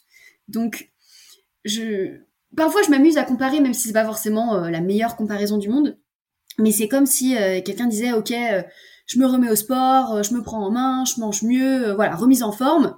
Donc, 0.49 0.91
je 1.65 2.21
parfois 2.57 2.83
je 2.83 2.91
m'amuse 2.91 3.17
à 3.17 3.25
comparer, 3.25 3.61
même 3.61 3.75
si 3.75 3.89
c'est 3.89 3.95
pas 3.95 4.05
forcément 4.05 4.57
euh, 4.57 4.71
la 4.71 4.81
meilleure 4.81 5.17
comparaison 5.17 5.59
du 5.59 5.69
monde. 5.69 5.99
Mais 6.59 6.71
c'est 6.71 6.89
comme 6.89 7.07
si 7.07 7.37
euh, 7.37 7.61
quelqu'un 7.63 7.87
disait, 7.87 8.13
ok, 8.13 8.33
je 9.07 9.19
me 9.19 9.27
remets 9.27 9.51
au 9.51 9.57
sport, 9.57 10.23
je 10.23 10.35
me 10.35 10.43
prends 10.43 10.65
en 10.65 10.71
main, 10.71 11.05
je 11.05 11.21
mange 11.21 11.43
mieux, 11.43 11.93
voilà, 11.93 12.15
remise 12.15 12.43
en 12.43 12.53
forme. 12.53 12.97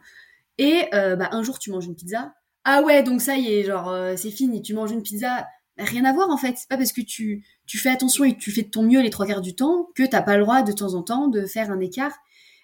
Et 0.58 0.88
bah, 0.92 1.28
un 1.32 1.42
jour 1.42 1.58
tu 1.58 1.70
manges 1.70 1.86
une 1.86 1.94
pizza. 1.94 2.34
Ah 2.64 2.82
ouais, 2.82 3.02
donc 3.02 3.20
ça 3.20 3.36
y 3.36 3.54
est, 3.54 3.64
genre 3.64 3.94
c'est 4.16 4.30
fini, 4.30 4.60
tu 4.60 4.74
manges 4.74 4.90
une 4.90 5.02
pizza. 5.02 5.46
Bah, 5.76 5.84
rien 5.84 6.04
à 6.04 6.12
voir 6.12 6.30
en 6.30 6.36
fait. 6.36 6.54
C'est 6.56 6.68
pas 6.68 6.76
parce 6.76 6.92
que 6.92 7.00
tu, 7.00 7.44
tu 7.66 7.78
fais 7.78 7.90
attention 7.90 8.24
et 8.24 8.36
tu 8.36 8.50
fais 8.50 8.62
de 8.62 8.70
ton 8.70 8.82
mieux 8.82 9.00
les 9.00 9.10
trois 9.10 9.26
quarts 9.26 9.40
du 9.40 9.54
temps 9.54 9.88
que 9.94 10.04
t'as 10.04 10.22
pas 10.22 10.36
le 10.36 10.42
droit 10.44 10.62
de 10.62 10.72
temps 10.72 10.94
en 10.94 11.02
temps 11.02 11.28
de 11.28 11.46
faire 11.46 11.70
un 11.70 11.80
écart. 11.80 12.16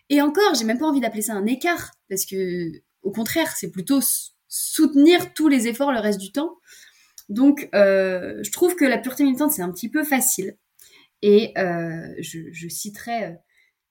Et 0.08 0.20
encore, 0.20 0.54
j'ai 0.54 0.64
même 0.64 0.78
pas 0.78 0.86
envie 0.86 1.00
d'appeler 1.00 1.22
ça 1.22 1.34
un 1.34 1.46
écart 1.46 1.92
parce 2.08 2.26
que 2.26 2.70
au 3.02 3.10
contraire, 3.10 3.52
c'est 3.56 3.70
plutôt 3.70 4.00
soutenir 4.48 5.34
tous 5.34 5.48
les 5.48 5.66
efforts 5.66 5.92
le 5.92 5.98
reste 5.98 6.20
du 6.20 6.32
temps. 6.32 6.58
Donc, 7.28 7.68
euh, 7.74 8.40
je 8.42 8.52
trouve 8.52 8.76
que 8.76 8.84
la 8.84 8.98
pureté 8.98 9.24
militante, 9.24 9.52
c'est 9.52 9.62
un 9.62 9.72
petit 9.72 9.88
peu 9.88 10.04
facile. 10.04 10.56
Et 11.22 11.52
euh, 11.56 12.14
je, 12.18 12.68
citerai 12.68 13.24
euh, 13.24 13.32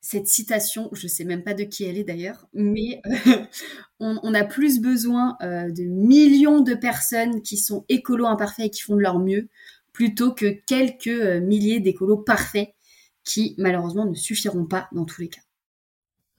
cette 0.02 0.28
citation, 0.28 0.90
je 0.92 1.08
sais 1.08 1.24
même 1.24 1.44
pas 1.44 1.54
de 1.54 1.64
qui 1.64 1.86
elle 1.86 1.98
est 1.98 2.04
d'ailleurs, 2.04 2.48
mais 2.54 3.02
on, 4.00 4.34
a 4.34 4.44
plus 4.44 4.80
besoin 4.82 5.38
de 5.42 5.84
millions 5.84 6.60
de 6.60 6.74
personnes 6.74 7.42
qui 7.42 7.58
sont 7.58 7.86
écolos 7.88 8.26
imparfaits 8.26 8.66
et 8.66 8.70
qui 8.70 8.82
font 8.82 8.96
de 8.96 9.02
leur 9.02 9.20
mieux, 9.20 9.48
plutôt 10.02 10.34
que 10.34 10.48
quelques 10.66 11.44
milliers 11.44 11.80
d'écolos 11.80 12.18
parfaits 12.18 12.70
qui 13.24 13.54
malheureusement 13.60 14.08
ne 14.08 14.16
suffiront 14.16 14.66
pas 14.66 14.88
dans 14.94 15.06
tous 15.06 15.22
les 15.22 15.30
cas. 15.30 15.42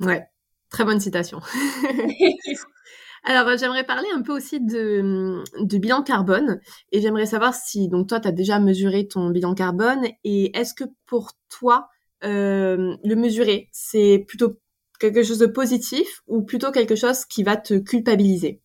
Ouais, 0.01 0.27
très 0.68 0.85
bonne 0.85 0.98
citation. 0.98 1.38
Alors, 3.22 3.57
j'aimerais 3.57 3.85
parler 3.85 4.09
un 4.12 4.22
peu 4.22 4.33
aussi 4.33 4.59
de, 4.61 5.44
de 5.61 5.79
bilan 5.79 6.03
carbone 6.03 6.59
et 6.90 7.01
j'aimerais 7.01 7.27
savoir 7.27 7.55
si, 7.55 7.88
donc 7.88 8.09
toi, 8.09 8.18
tu 8.18 8.27
as 8.27 8.33
déjà 8.33 8.59
mesuré 8.59 9.07
ton 9.07 9.31
bilan 9.31 9.55
carbone 9.55 10.09
et 10.25 10.59
est-ce 10.59 10.75
que 10.75 10.90
pour 11.07 11.31
toi, 11.48 11.87
euh, 12.25 12.96
le 13.05 13.14
mesurer, 13.14 13.68
c'est 13.70 14.25
plutôt 14.27 14.59
quelque 14.98 15.22
chose 15.22 15.38
de 15.38 15.46
positif 15.46 16.25
ou 16.27 16.42
plutôt 16.42 16.72
quelque 16.72 16.96
chose 16.96 17.27
qui 17.27 17.44
va 17.44 17.57
te 17.57 17.75
culpabiliser? 17.75 18.61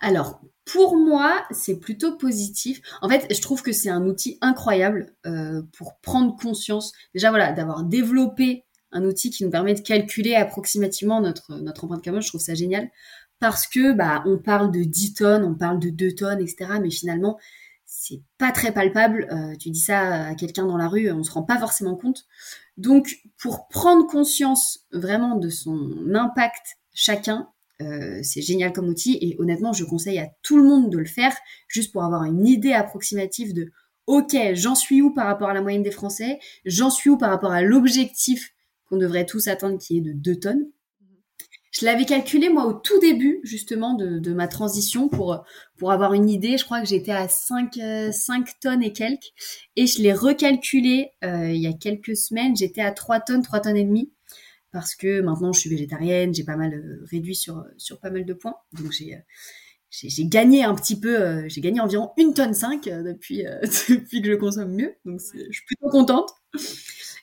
Alors, 0.00 0.40
pour 0.66 0.96
moi, 0.96 1.46
c'est 1.52 1.78
plutôt 1.78 2.16
positif. 2.16 2.82
En 3.00 3.08
fait, 3.08 3.32
je 3.32 3.40
trouve 3.40 3.62
que 3.62 3.72
c'est 3.72 3.88
un 3.88 4.04
outil 4.04 4.36
incroyable 4.40 5.14
euh, 5.24 5.62
pour 5.76 5.98
prendre 6.00 6.36
conscience, 6.36 6.92
déjà 7.14 7.30
voilà, 7.30 7.52
d'avoir 7.52 7.84
développé 7.84 8.64
un 8.90 9.04
outil 9.04 9.30
qui 9.30 9.44
nous 9.44 9.50
permet 9.50 9.74
de 9.74 9.80
calculer 9.80 10.34
approximativement 10.34 11.20
notre, 11.20 11.52
empreinte 11.82 12.02
carbone. 12.02 12.20
Je 12.20 12.28
trouve 12.28 12.40
ça 12.40 12.54
génial 12.54 12.90
parce 13.38 13.66
que 13.68 13.92
bah 13.92 14.22
on 14.26 14.38
parle 14.38 14.72
de 14.72 14.82
10 14.82 15.14
tonnes, 15.14 15.44
on 15.44 15.54
parle 15.54 15.78
de 15.78 15.90
2 15.90 16.14
tonnes, 16.14 16.40
etc. 16.40 16.78
Mais 16.82 16.90
finalement, 16.90 17.38
c'est 17.84 18.22
pas 18.36 18.50
très 18.50 18.72
palpable. 18.72 19.28
Euh, 19.30 19.54
tu 19.56 19.70
dis 19.70 19.80
ça 19.80 20.26
à 20.26 20.34
quelqu'un 20.34 20.66
dans 20.66 20.76
la 20.76 20.88
rue, 20.88 21.12
on 21.12 21.22
se 21.22 21.30
rend 21.30 21.44
pas 21.44 21.58
forcément 21.58 21.94
compte. 21.94 22.24
Donc, 22.76 23.18
pour 23.38 23.68
prendre 23.68 24.06
conscience 24.08 24.80
vraiment 24.90 25.36
de 25.36 25.48
son 25.48 26.12
impact 26.12 26.78
chacun, 26.92 27.48
euh, 27.82 28.20
c'est 28.22 28.42
génial 28.42 28.72
comme 28.72 28.88
outil 28.88 29.18
et 29.20 29.36
honnêtement, 29.38 29.72
je 29.72 29.84
conseille 29.84 30.18
à 30.18 30.28
tout 30.42 30.56
le 30.56 30.64
monde 30.64 30.90
de 30.90 30.98
le 30.98 31.04
faire 31.04 31.34
juste 31.68 31.92
pour 31.92 32.04
avoir 32.04 32.24
une 32.24 32.46
idée 32.46 32.72
approximative 32.72 33.52
de 33.52 33.70
OK, 34.06 34.36
j'en 34.54 34.74
suis 34.74 35.02
où 35.02 35.12
par 35.12 35.26
rapport 35.26 35.48
à 35.48 35.54
la 35.54 35.60
moyenne 35.60 35.82
des 35.82 35.90
Français? 35.90 36.38
J'en 36.64 36.90
suis 36.90 37.10
où 37.10 37.18
par 37.18 37.30
rapport 37.30 37.50
à 37.50 37.62
l'objectif 37.62 38.52
qu'on 38.88 38.96
devrait 38.96 39.26
tous 39.26 39.48
atteindre 39.48 39.78
qui 39.78 39.98
est 39.98 40.00
de 40.00 40.12
2 40.12 40.36
tonnes? 40.36 40.66
Je 41.72 41.84
l'avais 41.84 42.06
calculé 42.06 42.48
moi 42.48 42.64
au 42.64 42.72
tout 42.72 42.98
début 43.00 43.40
justement 43.42 43.92
de, 43.92 44.32
ma 44.32 44.48
transition 44.48 45.08
pour 45.08 45.44
pour 45.76 45.92
avoir 45.92 46.14
une 46.14 46.30
idée. 46.30 46.56
Je 46.56 46.64
crois 46.64 46.80
que 46.80 46.86
j'étais 46.86 47.12
à 47.12 47.28
5, 47.28 47.74
5 47.74 47.80
euh, 47.80 48.52
tonnes 48.62 48.82
et 48.82 48.94
quelques. 48.94 49.32
Et 49.74 49.86
je 49.86 50.00
l'ai 50.00 50.14
recalculé 50.14 51.10
euh, 51.22 51.50
il 51.50 51.60
y 51.60 51.66
a 51.66 51.74
quelques 51.74 52.16
semaines. 52.16 52.56
J'étais 52.56 52.80
à 52.80 52.92
3 52.92 53.20
tonnes, 53.20 53.42
3 53.42 53.60
tonnes 53.60 53.76
et 53.76 53.84
demie. 53.84 54.10
Parce 54.76 54.94
que 54.94 55.22
maintenant 55.22 55.54
je 55.54 55.60
suis 55.60 55.70
végétarienne, 55.70 56.34
j'ai 56.34 56.44
pas 56.44 56.56
mal 56.56 56.74
euh, 56.74 57.02
réduit 57.10 57.34
sur, 57.34 57.64
sur 57.78 57.98
pas 57.98 58.10
mal 58.10 58.26
de 58.26 58.34
points. 58.34 58.56
Donc 58.74 58.92
j'ai 58.92 59.16
j'ai 59.88 60.26
gagné 60.26 60.64
un 60.64 60.74
petit 60.74 61.00
peu, 61.00 61.48
j'ai 61.48 61.62
gagné 61.62 61.80
environ 61.80 62.10
une 62.18 62.34
tonne 62.34 62.52
5 62.52 62.84
depuis, 62.84 63.44
depuis 63.88 64.20
que 64.20 64.30
je 64.30 64.34
consomme 64.34 64.74
mieux. 64.74 64.92
Donc 65.06 65.18
je 65.32 65.50
suis 65.50 65.64
plutôt 65.64 65.88
contente. 65.88 66.28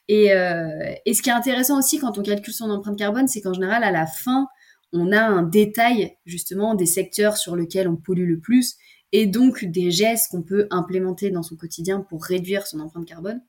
Et, 0.07 0.33
euh, 0.33 0.95
et 1.05 1.13
ce 1.13 1.21
qui 1.21 1.29
est 1.29 1.33
intéressant 1.33 1.77
aussi 1.77 1.99
quand 1.99 2.17
on 2.17 2.23
calcule 2.23 2.55
son 2.55 2.71
empreinte 2.71 2.97
carbone, 2.97 3.27
c'est 3.27 3.41
qu'en 3.41 3.53
général, 3.53 3.83
à 3.83 3.91
la 3.91 4.07
fin, 4.07 4.47
on 4.91 5.11
a 5.11 5.21
un 5.21 5.43
détail 5.43 6.17
justement 6.25 6.73
des 6.73 6.87
secteurs 6.87 7.37
sur 7.37 7.55
lesquels 7.55 7.87
on 7.87 7.97
pollue 7.97 8.27
le 8.27 8.39
plus 8.39 8.77
et 9.11 9.27
donc 9.27 9.63
des 9.63 9.91
gestes 9.91 10.31
qu'on 10.31 10.41
peut 10.41 10.65
implémenter 10.71 11.29
dans 11.29 11.43
son 11.43 11.55
quotidien 11.55 12.01
pour 12.01 12.23
réduire 12.23 12.65
son 12.65 12.79
empreinte 12.79 13.05
carbone. 13.05 13.43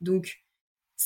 Donc, 0.00 0.43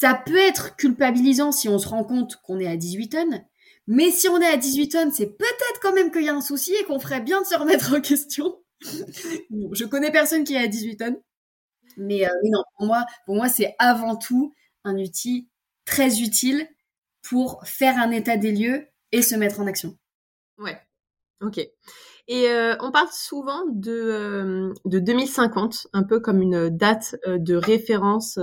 ça 0.01 0.15
peut 0.15 0.39
être 0.39 0.77
culpabilisant 0.77 1.51
si 1.51 1.69
on 1.69 1.77
se 1.77 1.89
rend 1.89 2.05
compte 2.05 2.37
qu'on 2.37 2.61
est 2.61 2.69
à 2.69 2.77
18 2.77 3.09
tonnes, 3.09 3.45
mais 3.89 4.13
si 4.13 4.29
on 4.29 4.41
est 4.41 4.47
à 4.47 4.57
18 4.57 4.91
tonnes, 4.91 5.11
c'est 5.11 5.27
peut-être 5.27 5.81
quand 5.83 5.93
même 5.93 6.13
qu'il 6.13 6.23
y 6.23 6.29
a 6.29 6.35
un 6.37 6.41
souci 6.41 6.73
et 6.73 6.85
qu'on 6.85 7.01
ferait 7.01 7.21
bien 7.21 7.41
de 7.41 7.47
se 7.47 7.57
remettre 7.57 7.93
en 7.93 8.01
question. 8.01 8.63
je 8.81 9.85
connais 9.87 10.13
personne 10.13 10.45
qui 10.45 10.55
est 10.55 10.63
à 10.63 10.69
18 10.69 10.99
tonnes, 10.99 11.21
mais, 11.97 12.25
euh, 12.25 12.31
mais 12.45 12.51
non, 12.51 12.63
pour 12.77 12.87
moi, 12.87 13.07
pour 13.27 13.35
moi, 13.35 13.49
c'est 13.49 13.75
avant 13.81 14.15
tout 14.15 14.55
un 14.85 14.97
outil 14.99 15.49
très 15.85 16.21
utile 16.21 16.69
pour 17.23 17.61
faire 17.65 17.99
un 17.99 18.13
état 18.13 18.37
des 18.37 18.53
lieux 18.53 18.87
et 19.11 19.23
se 19.23 19.35
mettre 19.35 19.59
en 19.59 19.67
action. 19.67 19.99
Ouais, 20.59 20.81
ok. 21.41 21.59
Et 22.29 22.51
euh, 22.51 22.77
on 22.81 22.93
parle 22.93 23.09
souvent 23.11 23.65
de, 23.73 23.91
euh, 23.91 24.75
de 24.85 24.99
2050, 24.99 25.89
un 25.95 26.03
peu 26.03 26.21
comme 26.21 26.43
une 26.43 26.69
date 26.69 27.17
euh, 27.27 27.39
de 27.39 27.55
référence 27.55 28.39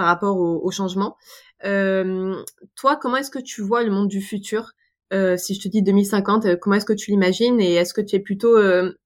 par 0.00 0.06
rapport 0.06 0.38
au, 0.38 0.70
changement. 0.70 1.18
toi, 1.62 2.96
comment 2.96 3.18
est-ce 3.18 3.30
que 3.30 3.38
tu 3.38 3.60
vois 3.60 3.82
le 3.82 3.90
monde 3.90 4.08
du 4.08 4.22
futur 4.22 4.72
Si 5.12 5.54
je 5.54 5.60
te 5.60 5.68
dis 5.68 5.82
2050, 5.82 6.56
comment 6.58 6.76
est-ce 6.76 6.86
que 6.86 6.94
tu 6.94 7.10
l'imagines 7.10 7.60
et 7.60 7.74
est-ce 7.74 7.92
que 7.92 8.00
tu 8.00 8.16
es 8.16 8.20
plutôt 8.20 8.58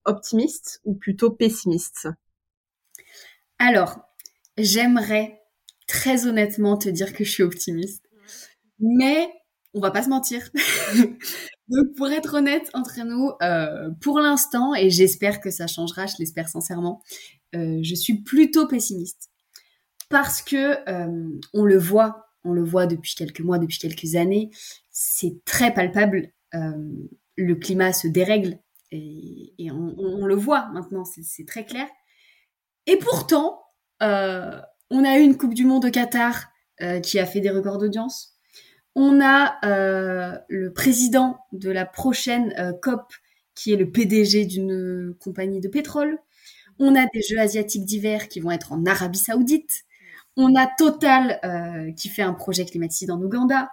optimiste 0.04 0.80
ou 0.84 0.94
plutôt 0.94 1.32
pessimiste? 1.32 2.06
Alors, 3.58 3.98
j'aimerais 4.56 5.40
très 5.88 6.28
honnêtement 6.28 6.76
te 6.76 6.88
dire 6.88 7.12
que 7.12 7.24
je 7.24 7.30
suis 7.32 7.42
optimiste. 7.42 8.04
Mais 8.78 9.28
on 9.74 9.80
va 9.80 9.90
pas 9.90 10.04
se 10.04 10.08
mentir. 10.08 10.48
Donc, 11.68 11.96
pour 11.96 12.08
être 12.08 12.34
honnête 12.34 12.70
entre 12.74 13.00
nous, 13.04 13.32
euh, 13.42 13.90
pour 14.00 14.20
l'instant, 14.20 14.74
et 14.74 14.90
j'espère 14.90 15.40
que 15.40 15.50
ça 15.50 15.66
changera, 15.66 16.06
je 16.06 16.14
l'espère 16.20 16.48
sincèrement, 16.48 17.02
euh, 17.56 17.80
je 17.82 17.94
suis 17.96 18.22
plutôt 18.22 18.68
pessimiste. 18.68 19.30
Parce 20.14 20.42
que 20.42 20.88
euh, 20.88 21.28
on 21.54 21.64
le 21.64 21.76
voit, 21.76 22.28
on 22.44 22.52
le 22.52 22.62
voit 22.62 22.86
depuis 22.86 23.16
quelques 23.16 23.40
mois, 23.40 23.58
depuis 23.58 23.78
quelques 23.78 24.14
années, 24.14 24.50
c'est 24.92 25.44
très 25.44 25.74
palpable. 25.74 26.28
le 27.36 27.54
climat 27.54 27.92
se 27.92 28.06
dérègle 28.06 28.60
et, 28.92 29.70
on, 29.72 30.24
le 30.24 30.36
voit 30.36 30.68
maintenant, 30.72 31.04
c'est 31.04 31.46
très 31.46 31.64
clair. 31.64 31.88
Et 32.86 32.96
pourtant, 32.96 33.60
on 34.00 35.04
a 35.04 35.18
eu 35.18 35.22
une 35.22 35.36
Coupe 35.36 35.54
du 35.54 35.64
Monde 35.64 35.86
au 35.86 35.90
Qatar 35.90 36.44
qui 37.02 37.18
a 37.18 37.26
fait 37.26 37.40
des 37.40 37.50
records 37.50 37.78
d'audience. 37.78 38.34
On 38.96 39.20
a 39.20 39.58
euh, 39.64 40.38
le 40.48 40.72
président 40.72 41.38
de 41.52 41.70
la 41.70 41.84
prochaine 41.84 42.54
euh, 42.58 42.72
COP 42.80 43.12
qui 43.54 43.72
est 43.72 43.76
le 43.76 43.90
PDG 43.90 44.46
d'une 44.46 45.14
compagnie 45.18 45.60
de 45.60 45.68
pétrole. 45.68 46.18
On 46.78 46.94
a 46.94 47.06
des 47.12 47.22
Jeux 47.22 47.38
asiatiques 47.38 47.84
d'hiver 47.84 48.28
qui 48.28 48.40
vont 48.40 48.50
être 48.50 48.72
en 48.72 48.84
Arabie 48.84 49.18
Saoudite. 49.18 49.84
On 50.36 50.54
a 50.54 50.66
Total 50.66 51.40
euh, 51.44 51.92
qui 51.92 52.08
fait 52.08 52.22
un 52.22 52.34
projet 52.34 52.64
climatique 52.64 53.10
en 53.10 53.20
Ouganda. 53.20 53.70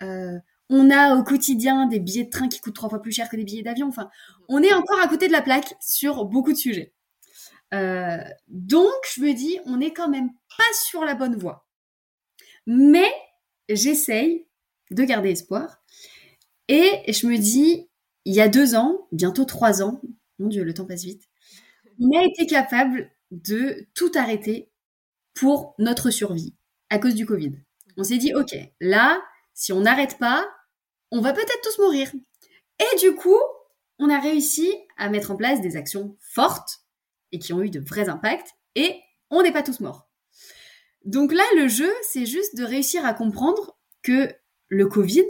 on 0.00 0.90
a 0.90 1.16
au 1.16 1.22
quotidien 1.22 1.86
des 1.86 2.00
billets 2.00 2.24
de 2.24 2.30
train 2.30 2.48
qui 2.48 2.60
coûtent 2.60 2.74
trois 2.74 2.88
fois 2.88 3.00
plus 3.00 3.12
cher 3.12 3.28
que 3.28 3.36
des 3.36 3.44
billets 3.44 3.62
d'avion. 3.62 3.88
Enfin, 3.88 4.10
on 4.48 4.62
est 4.62 4.72
encore 4.72 5.00
à 5.00 5.08
côté 5.08 5.28
de 5.28 5.32
la 5.32 5.42
plaque 5.42 5.74
sur 5.80 6.24
beaucoup 6.24 6.52
de 6.52 6.58
sujets. 6.58 6.92
donc, 7.72 8.92
je 9.14 9.20
me 9.20 9.32
dis, 9.32 9.58
on 9.66 9.76
n'est 9.76 9.92
quand 9.92 10.08
même 10.08 10.30
pas 10.56 10.72
sur 10.84 11.04
la 11.04 11.14
bonne 11.14 11.36
voie. 11.36 11.66
Mais 12.66 13.10
j'essaye 13.68 14.46
de 14.90 15.04
garder 15.04 15.30
espoir. 15.30 15.82
Et 16.68 17.12
je 17.12 17.26
me 17.26 17.36
dis, 17.36 17.88
il 18.24 18.34
y 18.34 18.40
a 18.40 18.48
deux 18.48 18.74
ans, 18.74 19.06
bientôt 19.12 19.44
trois 19.44 19.82
ans, 19.82 20.00
mon 20.38 20.48
Dieu, 20.48 20.64
le 20.64 20.74
temps 20.74 20.86
passe 20.86 21.04
vite, 21.04 21.22
on 22.00 22.18
a 22.18 22.24
été 22.24 22.46
capable 22.46 23.10
de 23.30 23.86
tout 23.94 24.10
arrêter 24.14 24.70
pour 25.34 25.74
notre 25.78 26.10
survie 26.10 26.54
à 26.90 26.98
cause 26.98 27.14
du 27.14 27.26
Covid. 27.26 27.52
On 27.96 28.04
s'est 28.04 28.18
dit, 28.18 28.34
OK, 28.34 28.56
là, 28.80 29.22
si 29.52 29.72
on 29.72 29.80
n'arrête 29.80 30.18
pas, 30.18 30.46
on 31.10 31.20
va 31.20 31.32
peut-être 31.32 31.60
tous 31.62 31.78
mourir. 31.82 32.10
Et 32.80 32.98
du 32.98 33.14
coup, 33.14 33.40
on 33.98 34.10
a 34.10 34.18
réussi 34.18 34.68
à 34.96 35.08
mettre 35.08 35.30
en 35.30 35.36
place 35.36 35.60
des 35.60 35.76
actions 35.76 36.16
fortes 36.20 36.80
et 37.32 37.38
qui 37.38 37.52
ont 37.52 37.62
eu 37.62 37.70
de 37.70 37.80
vrais 37.80 38.08
impacts 38.08 38.52
et 38.74 39.00
on 39.30 39.42
n'est 39.42 39.52
pas 39.52 39.62
tous 39.62 39.80
morts. 39.80 40.08
Donc 41.04 41.32
là, 41.32 41.44
le 41.56 41.68
jeu, 41.68 41.92
c'est 42.10 42.26
juste 42.26 42.56
de 42.56 42.64
réussir 42.64 43.04
à 43.04 43.14
comprendre 43.14 43.76
que 44.02 44.32
le 44.68 44.86
Covid, 44.86 45.26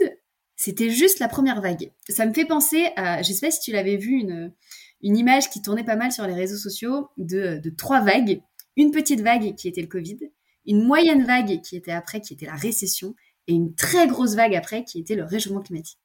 c'était 0.55 0.89
juste 0.89 1.19
la 1.19 1.27
première 1.27 1.61
vague. 1.61 1.91
Ça 2.09 2.25
me 2.25 2.33
fait 2.33 2.45
penser 2.45 2.89
à, 2.95 3.21
je 3.21 3.31
sais 3.31 3.47
pas 3.47 3.51
si 3.51 3.59
tu 3.59 3.71
l'avais 3.71 3.97
vu, 3.97 4.13
une, 4.13 4.53
image 5.01 5.51
qui 5.51 5.61
tournait 5.61 5.83
pas 5.83 5.95
mal 5.95 6.11
sur 6.11 6.25
les 6.25 6.33
réseaux 6.33 6.57
sociaux 6.57 7.09
de 7.17 7.69
trois 7.77 8.01
vagues. 8.01 8.41
Une 8.75 8.91
petite 8.91 9.21
vague 9.21 9.55
qui 9.55 9.67
était 9.67 9.81
le 9.81 9.87
Covid, 9.87 10.17
une 10.65 10.83
moyenne 10.83 11.23
vague 11.23 11.61
qui 11.61 11.75
était 11.75 11.91
après, 11.91 12.21
qui 12.21 12.33
était 12.33 12.45
la 12.45 12.55
récession, 12.55 13.15
et 13.47 13.53
une 13.53 13.75
très 13.75 14.07
grosse 14.07 14.35
vague 14.35 14.55
après, 14.55 14.83
qui 14.83 14.99
était 14.99 15.15
le 15.15 15.23
réchauffement 15.23 15.61
climatique. 15.61 15.99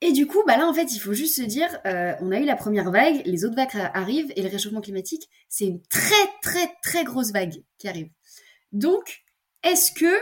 Et 0.00 0.12
du 0.12 0.26
coup, 0.26 0.42
bah 0.46 0.58
là, 0.58 0.68
en 0.68 0.74
fait, 0.74 0.94
il 0.94 0.98
faut 0.98 1.14
juste 1.14 1.36
se 1.36 1.42
dire, 1.42 1.68
euh, 1.86 2.12
on 2.20 2.30
a 2.30 2.38
eu 2.38 2.44
la 2.44 2.56
première 2.56 2.90
vague, 2.90 3.22
les 3.24 3.44
autres 3.44 3.56
vagues 3.56 3.70
arrivent, 3.94 4.32
et 4.36 4.42
le 4.42 4.48
réchauffement 4.48 4.82
climatique, 4.82 5.30
c'est 5.48 5.64
une 5.64 5.80
très, 5.88 6.26
très, 6.42 6.70
très 6.82 7.04
grosse 7.04 7.32
vague 7.32 7.62
qui 7.78 7.88
arrive. 7.88 8.10
Donc, 8.72 9.22
est-ce 9.62 9.92
que 9.92 10.14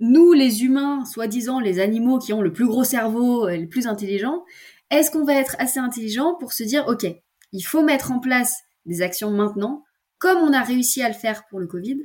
nous, 0.00 0.32
les 0.32 0.64
humains, 0.64 1.04
soi-disant 1.04 1.60
les 1.60 1.80
animaux 1.80 2.18
qui 2.18 2.32
ont 2.32 2.40
le 2.40 2.52
plus 2.52 2.66
gros 2.66 2.84
cerveau, 2.84 3.46
euh, 3.46 3.56
le 3.56 3.68
plus 3.68 3.86
intelligent, 3.86 4.42
est-ce 4.90 5.10
qu'on 5.10 5.24
va 5.24 5.34
être 5.34 5.56
assez 5.58 5.80
intelligent 5.80 6.34
pour 6.36 6.52
se 6.52 6.62
dire, 6.62 6.86
OK, 6.88 7.06
il 7.52 7.62
faut 7.62 7.82
mettre 7.82 8.12
en 8.12 8.20
place 8.20 8.62
des 8.86 9.02
actions 9.02 9.30
maintenant, 9.30 9.84
comme 10.18 10.38
on 10.38 10.52
a 10.52 10.62
réussi 10.62 11.02
à 11.02 11.08
le 11.08 11.14
faire 11.14 11.46
pour 11.48 11.60
le 11.60 11.66
Covid, 11.66 11.98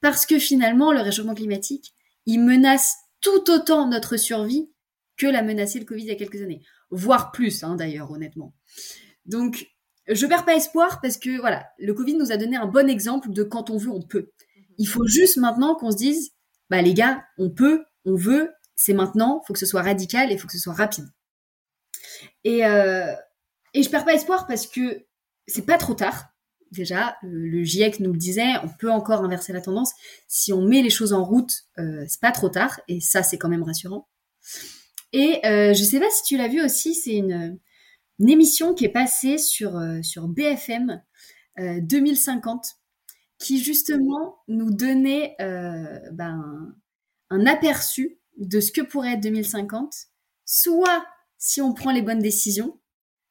parce 0.00 0.26
que 0.26 0.38
finalement, 0.38 0.92
le 0.92 1.00
réchauffement 1.00 1.34
climatique, 1.34 1.94
il 2.26 2.40
menace 2.40 2.94
tout 3.20 3.50
autant 3.50 3.88
notre 3.88 4.16
survie 4.16 4.70
que 5.16 5.26
l'a 5.26 5.42
menacé 5.42 5.78
le 5.78 5.84
Covid 5.84 6.02
il 6.02 6.08
y 6.08 6.12
a 6.12 6.16
quelques 6.16 6.42
années, 6.42 6.62
voire 6.90 7.32
plus 7.32 7.64
hein, 7.64 7.76
d'ailleurs, 7.76 8.10
honnêtement. 8.10 8.54
Donc, 9.24 9.66
je 10.08 10.26
perds 10.26 10.44
pas 10.44 10.54
espoir 10.54 11.00
parce 11.00 11.16
que 11.16 11.40
voilà, 11.40 11.66
le 11.78 11.94
Covid 11.94 12.14
nous 12.14 12.30
a 12.30 12.36
donné 12.36 12.56
un 12.56 12.66
bon 12.66 12.88
exemple 12.88 13.30
de 13.30 13.42
quand 13.42 13.70
on 13.70 13.76
veut, 13.76 13.90
on 13.90 14.02
peut. 14.02 14.30
Mhm. 14.56 14.64
Il 14.78 14.86
faut 14.86 15.06
juste 15.06 15.38
maintenant 15.38 15.74
qu'on 15.74 15.90
se 15.90 15.96
dise, 15.96 16.32
bah 16.70 16.82
les 16.82 16.94
gars, 16.94 17.24
on 17.38 17.50
peut, 17.50 17.84
on 18.04 18.14
veut, 18.14 18.52
c'est 18.74 18.92
maintenant, 18.92 19.42
faut 19.46 19.52
que 19.52 19.58
ce 19.58 19.66
soit 19.66 19.82
radical 19.82 20.30
et 20.30 20.38
faut 20.38 20.46
que 20.46 20.52
ce 20.52 20.58
soit 20.58 20.74
rapide. 20.74 21.06
Et 22.44 22.64
euh, 22.66 23.12
et 23.74 23.82
je 23.82 23.90
perds 23.90 24.04
pas 24.04 24.14
espoir 24.14 24.46
parce 24.46 24.66
que 24.66 25.04
c'est 25.46 25.66
pas 25.66 25.78
trop 25.78 25.94
tard. 25.94 26.28
Déjà, 26.72 27.16
le 27.22 27.62
GIEC 27.62 28.00
nous 28.00 28.12
le 28.12 28.18
disait, 28.18 28.56
on 28.62 28.68
peut 28.68 28.90
encore 28.90 29.24
inverser 29.24 29.52
la 29.52 29.60
tendance. 29.60 29.92
Si 30.26 30.52
on 30.52 30.62
met 30.62 30.82
les 30.82 30.90
choses 30.90 31.12
en 31.12 31.24
route, 31.24 31.52
euh, 31.78 32.04
c'est 32.08 32.20
pas 32.20 32.32
trop 32.32 32.48
tard, 32.48 32.80
et 32.88 33.00
ça, 33.00 33.22
c'est 33.22 33.38
quand 33.38 33.48
même 33.48 33.62
rassurant. 33.62 34.08
Et 35.12 35.40
euh, 35.46 35.72
je 35.72 35.82
sais 35.82 36.00
pas 36.00 36.10
si 36.10 36.22
tu 36.24 36.36
l'as 36.36 36.48
vu 36.48 36.62
aussi, 36.62 36.94
c'est 36.94 37.16
une, 37.16 37.58
émission 38.20 38.74
qui 38.74 38.84
est 38.84 38.90
passée 38.90 39.38
sur, 39.38 39.76
euh, 39.76 40.02
sur 40.02 40.28
BFM 40.28 41.02
2050 41.58 42.64
euh, 42.64 42.68
qui 43.38 43.62
justement 43.62 44.38
nous 44.48 44.70
donnait 44.70 45.36
ben, 45.38 46.74
un 47.30 47.46
aperçu 47.46 48.18
de 48.38 48.60
ce 48.60 48.72
que 48.72 48.80
pourrait 48.80 49.14
être 49.14 49.22
2050, 49.22 49.94
soit 50.44 51.04
si 51.36 51.60
on 51.60 51.74
prend 51.74 51.92
les 51.92 52.00
bonnes 52.02 52.22
décisions, 52.22 52.78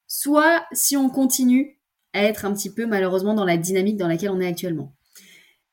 soit 0.06 0.64
si 0.72 0.96
on 0.96 1.08
continue 1.08 1.75
être 2.22 2.44
un 2.44 2.52
petit 2.52 2.72
peu 2.72 2.86
malheureusement 2.86 3.34
dans 3.34 3.44
la 3.44 3.56
dynamique 3.56 3.96
dans 3.96 4.08
laquelle 4.08 4.30
on 4.30 4.40
est 4.40 4.46
actuellement. 4.46 4.94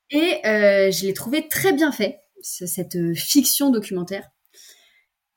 Et 0.09 0.41
je 0.43 1.05
l'ai 1.05 1.13
trouvé 1.13 1.47
très 1.47 1.73
bien 1.73 1.91
fait, 1.91 2.19
cette 2.41 2.97
fiction 3.15 3.71
documentaire. 3.71 4.29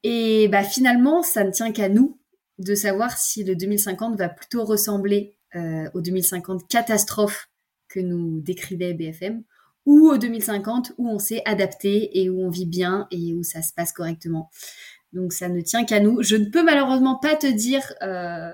Et 0.02 0.48
bah, 0.48 0.62
finalement, 0.62 1.22
ça 1.22 1.44
ne 1.44 1.50
tient 1.50 1.72
qu'à 1.72 1.88
nous 1.88 2.20
de 2.58 2.74
savoir 2.74 3.16
si 3.18 3.44
le 3.44 3.54
2050 3.54 4.16
va 4.16 4.28
plutôt 4.28 4.64
ressembler 4.64 5.36
euh, 5.54 5.88
au 5.94 6.00
2050 6.00 6.68
catastrophe 6.68 7.50
que 7.88 8.00
nous 8.00 8.40
décrivait 8.40 8.94
BFM 8.94 9.42
ou 9.84 10.08
au 10.08 10.18
2050 10.18 10.92
où 10.98 11.08
on 11.08 11.18
s'est 11.18 11.42
adapté 11.44 12.20
et 12.20 12.28
où 12.30 12.42
on 12.42 12.50
vit 12.50 12.66
bien 12.66 13.06
et 13.10 13.34
où 13.34 13.42
ça 13.42 13.62
se 13.62 13.72
passe 13.72 13.92
correctement. 13.92 14.50
Donc 15.12 15.32
ça 15.32 15.48
ne 15.48 15.60
tient 15.60 15.84
qu'à 15.84 16.00
nous. 16.00 16.22
Je 16.22 16.36
ne 16.36 16.46
peux 16.46 16.64
malheureusement 16.64 17.16
pas 17.16 17.36
te 17.36 17.46
dire 17.46 17.94
euh, 18.02 18.50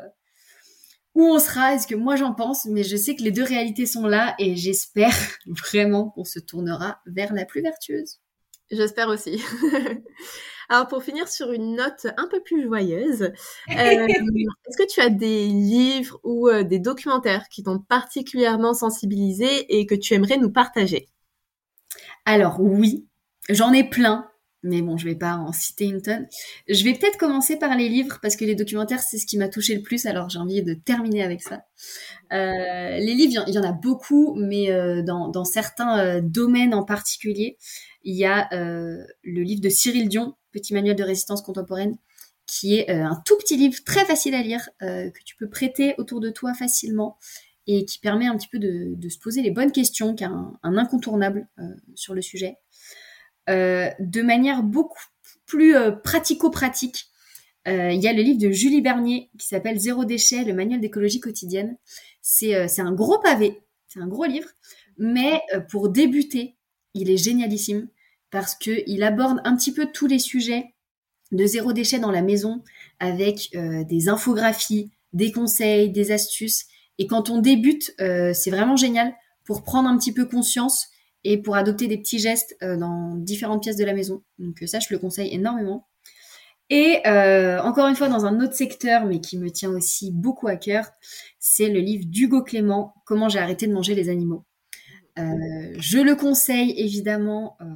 où 1.14 1.25
on 1.25 1.38
sera 1.38 1.75
est 1.75 1.79
ce 1.79 1.87
que 1.87 1.94
moi 1.94 2.16
j'en 2.16 2.33
pense, 2.33 2.64
mais 2.66 2.83
je 2.83 2.96
sais 2.96 3.16
que 3.16 3.22
les 3.22 3.31
deux 3.31 3.44
réalités 3.44 3.87
sont 3.87 4.07
là 4.07 4.35
et 4.38 4.57
j'espère 4.57 5.14
vraiment 5.46 6.11
qu'on 6.11 6.25
se 6.25 6.38
tournera 6.38 7.01
vers 7.07 7.33
la 7.33 7.44
plus 7.44 7.62
vertueuse. 7.62 8.20
J'espère 8.70 9.09
aussi. 9.09 9.42
Alors 10.68 10.88
pour 10.88 11.03
finir 11.03 11.29
sur 11.29 11.53
une 11.53 11.77
note 11.77 12.07
un 12.16 12.27
peu 12.29 12.42
plus 12.42 12.62
joyeuse, 12.62 13.22
euh, 13.25 13.33
est-ce 13.68 14.77
que 14.79 14.90
tu 14.90 15.01
as 15.01 15.11
des 15.11 15.46
livres 15.46 16.18
ou 16.25 16.48
euh, 16.48 16.62
des 16.62 16.79
documentaires 16.79 17.48
qui 17.51 17.62
t'ont 17.62 17.79
particulièrement 17.79 18.72
sensibilisé 18.72 19.79
et 19.79 19.85
que 19.85 19.94
tu 19.94 20.14
aimerais 20.14 20.38
nous 20.38 20.51
partager? 20.51 21.09
Alors 22.25 22.61
oui, 22.61 23.07
j'en 23.51 23.72
ai 23.72 23.85
plein. 23.85 24.32
Mais 24.62 24.81
bon, 24.81 24.96
je 24.96 25.07
vais 25.07 25.16
pas 25.16 25.37
en 25.37 25.53
citer 25.53 25.87
une 25.87 26.03
tonne. 26.03 26.27
Je 26.68 26.85
vais 26.85 26.94
peut-être 26.94 27.18
commencer 27.18 27.57
par 27.57 27.77
les 27.77 27.88
livres 27.88 28.18
parce 28.22 28.37
que 28.37 28.44
les 28.44 28.55
documentaires, 28.55 29.03
c'est 29.03 29.18
ce 29.18 29.27
qui 29.27 29.37
m'a 29.37 29.48
touché 29.48 29.75
le 29.75 29.83
plus. 29.83 30.07
Alors 30.07 30.31
j'ai 30.31 30.38
envie 30.38 30.62
de 30.62 30.75
terminer 30.75 31.22
avec 31.22 31.42
ça. 31.42 31.64
Euh, 32.33 32.98
les 32.98 33.14
livres, 33.14 33.44
il 33.48 33.55
y 33.55 33.59
en 33.59 33.64
a 33.64 33.72
beaucoup, 33.72 34.35
mais 34.37 34.68
dans, 35.03 35.29
dans, 35.29 35.44
certains 35.44 36.20
domaines 36.20 36.75
en 36.75 36.85
particulier, 36.85 37.59
il 38.05 38.14
y 38.14 38.25
a 38.25 38.48
le 38.53 39.42
livre 39.42 39.61
de 39.61 39.68
Cyril 39.68 40.09
Dion, 40.09 40.37
Petit 40.53 40.75
manuel 40.75 40.96
de 40.96 41.03
résistance 41.03 41.40
contemporaine, 41.40 41.96
qui 42.46 42.77
est 42.77 42.90
euh, 42.90 43.05
un 43.05 43.22
tout 43.25 43.37
petit 43.38 43.57
livre 43.57 43.83
très 43.85 44.05
facile 44.05 44.35
à 44.35 44.42
lire, 44.42 44.68
euh, 44.83 45.11
que 45.11 45.22
tu 45.25 45.37
peux 45.37 45.48
prêter 45.48 45.94
autour 45.96 46.20
de 46.20 46.29
toi 46.29 46.53
facilement 46.53 47.18
et 47.66 47.87
qui 47.87 47.98
permet 47.98 48.27
un 48.27 48.37
petit 48.37 48.48
peu 48.48 48.59
de, 48.59 49.09
se 49.09 49.18
poser 49.18 49.40
les 49.40 49.51
bonnes 49.51 49.72
questions, 49.72 50.14
qui 50.14 50.25
est 50.25 50.27
un, 50.27 50.59
incontournable 50.62 51.48
euh, 51.59 51.62
sur 51.94 52.12
le 52.12 52.20
sujet, 52.20 52.59
de 53.48 54.22
manière 54.22 54.62
beaucoup 54.62 55.02
plus 55.46 55.74
pratico-pratique. 56.02 57.07
Il 57.66 58.00
y 58.00 58.09
a 58.09 58.12
le 58.12 58.22
livre 58.22 58.40
de 58.40 58.50
Julie 58.50 58.81
Bernier 58.81 59.31
qui 59.38 59.46
s'appelle 59.46 59.78
Zéro 59.78 60.05
déchet, 60.05 60.44
le 60.44 60.55
manuel 60.55 60.81
d'écologie 60.81 61.20
quotidienne. 61.20 61.76
C'est 62.20 62.81
un 62.81 62.92
gros 62.92 63.18
pavé, 63.18 63.62
c'est 63.88 64.00
un 64.00 64.09
gros 64.09 64.24
livre, 64.24 64.48
mais 64.98 65.40
pour 65.70 65.88
débuter, 65.88 66.57
il 66.94 67.11
est 67.11 67.16
génialissime 67.16 67.88
parce 68.31 68.55
qu'il 68.55 69.02
aborde 69.02 69.40
un 69.44 69.57
petit 69.57 69.72
peu 69.72 69.87
tous 69.92 70.07
les 70.07 70.18
sujets 70.18 70.72
de 71.33 71.46
zéro 71.46 71.72
déchet 71.72 71.98
dans 71.98 72.11
la 72.11 72.22
maison 72.22 72.62
avec 72.98 73.50
euh, 73.55 73.85
des 73.85 74.09
infographies, 74.09 74.90
des 75.12 75.33
conseils, 75.33 75.90
des 75.90 76.12
astuces. 76.12 76.66
Et 76.98 77.07
quand 77.07 77.31
on 77.31 77.38
débute, 77.38 77.94
euh, 78.00 78.33
c'est 78.35 78.50
vraiment 78.50 78.76
génial 78.76 79.14
pour 79.44 79.62
prendre 79.62 79.88
un 79.88 79.96
petit 79.98 80.12
peu 80.12 80.24
conscience 80.26 80.88
et 81.24 81.40
pour 81.40 81.56
adopter 81.56 81.87
des 81.87 81.98
petits 81.98 82.18
gestes 82.18 82.56
euh, 82.62 82.76
dans 82.76 83.16
différentes 83.16 83.62
pièces 83.62 83.76
de 83.76 83.85
la 83.85 83.94
maison. 83.94 84.22
Donc 84.38 84.62
ça, 84.66 84.80
je 84.80 84.88
le 84.90 84.98
conseille 84.98 85.32
énormément. 85.35 85.87
Et 86.74 87.06
euh, 87.06 87.61
encore 87.61 87.87
une 87.88 87.96
fois, 87.96 88.08
dans 88.08 88.24
un 88.24 88.40
autre 88.40 88.54
secteur, 88.54 89.04
mais 89.04 89.20
qui 89.20 89.37
me 89.37 89.50
tient 89.50 89.68
aussi 89.68 90.11
beaucoup 90.11 90.48
à 90.48 90.56
cœur, 90.56 90.87
c'est 91.38 91.68
le 91.68 91.80
livre 91.80 92.06
d'Hugo 92.06 92.42
Clément, 92.42 92.94
Comment 93.04 93.28
j'ai 93.28 93.40
arrêté 93.40 93.66
de 93.66 93.74
manger 93.74 93.94
les 93.94 94.08
animaux. 94.08 94.46
Euh, 95.18 95.22
je 95.76 95.98
le 95.98 96.14
conseille 96.14 96.72
évidemment 96.78 97.58
euh, 97.61 97.66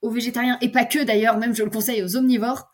aux 0.00 0.10
végétariens, 0.10 0.56
et 0.62 0.70
pas 0.70 0.86
que 0.86 1.04
d'ailleurs, 1.04 1.36
même 1.36 1.54
je 1.54 1.64
le 1.64 1.68
conseille 1.68 2.02
aux 2.02 2.16
omnivores, 2.16 2.72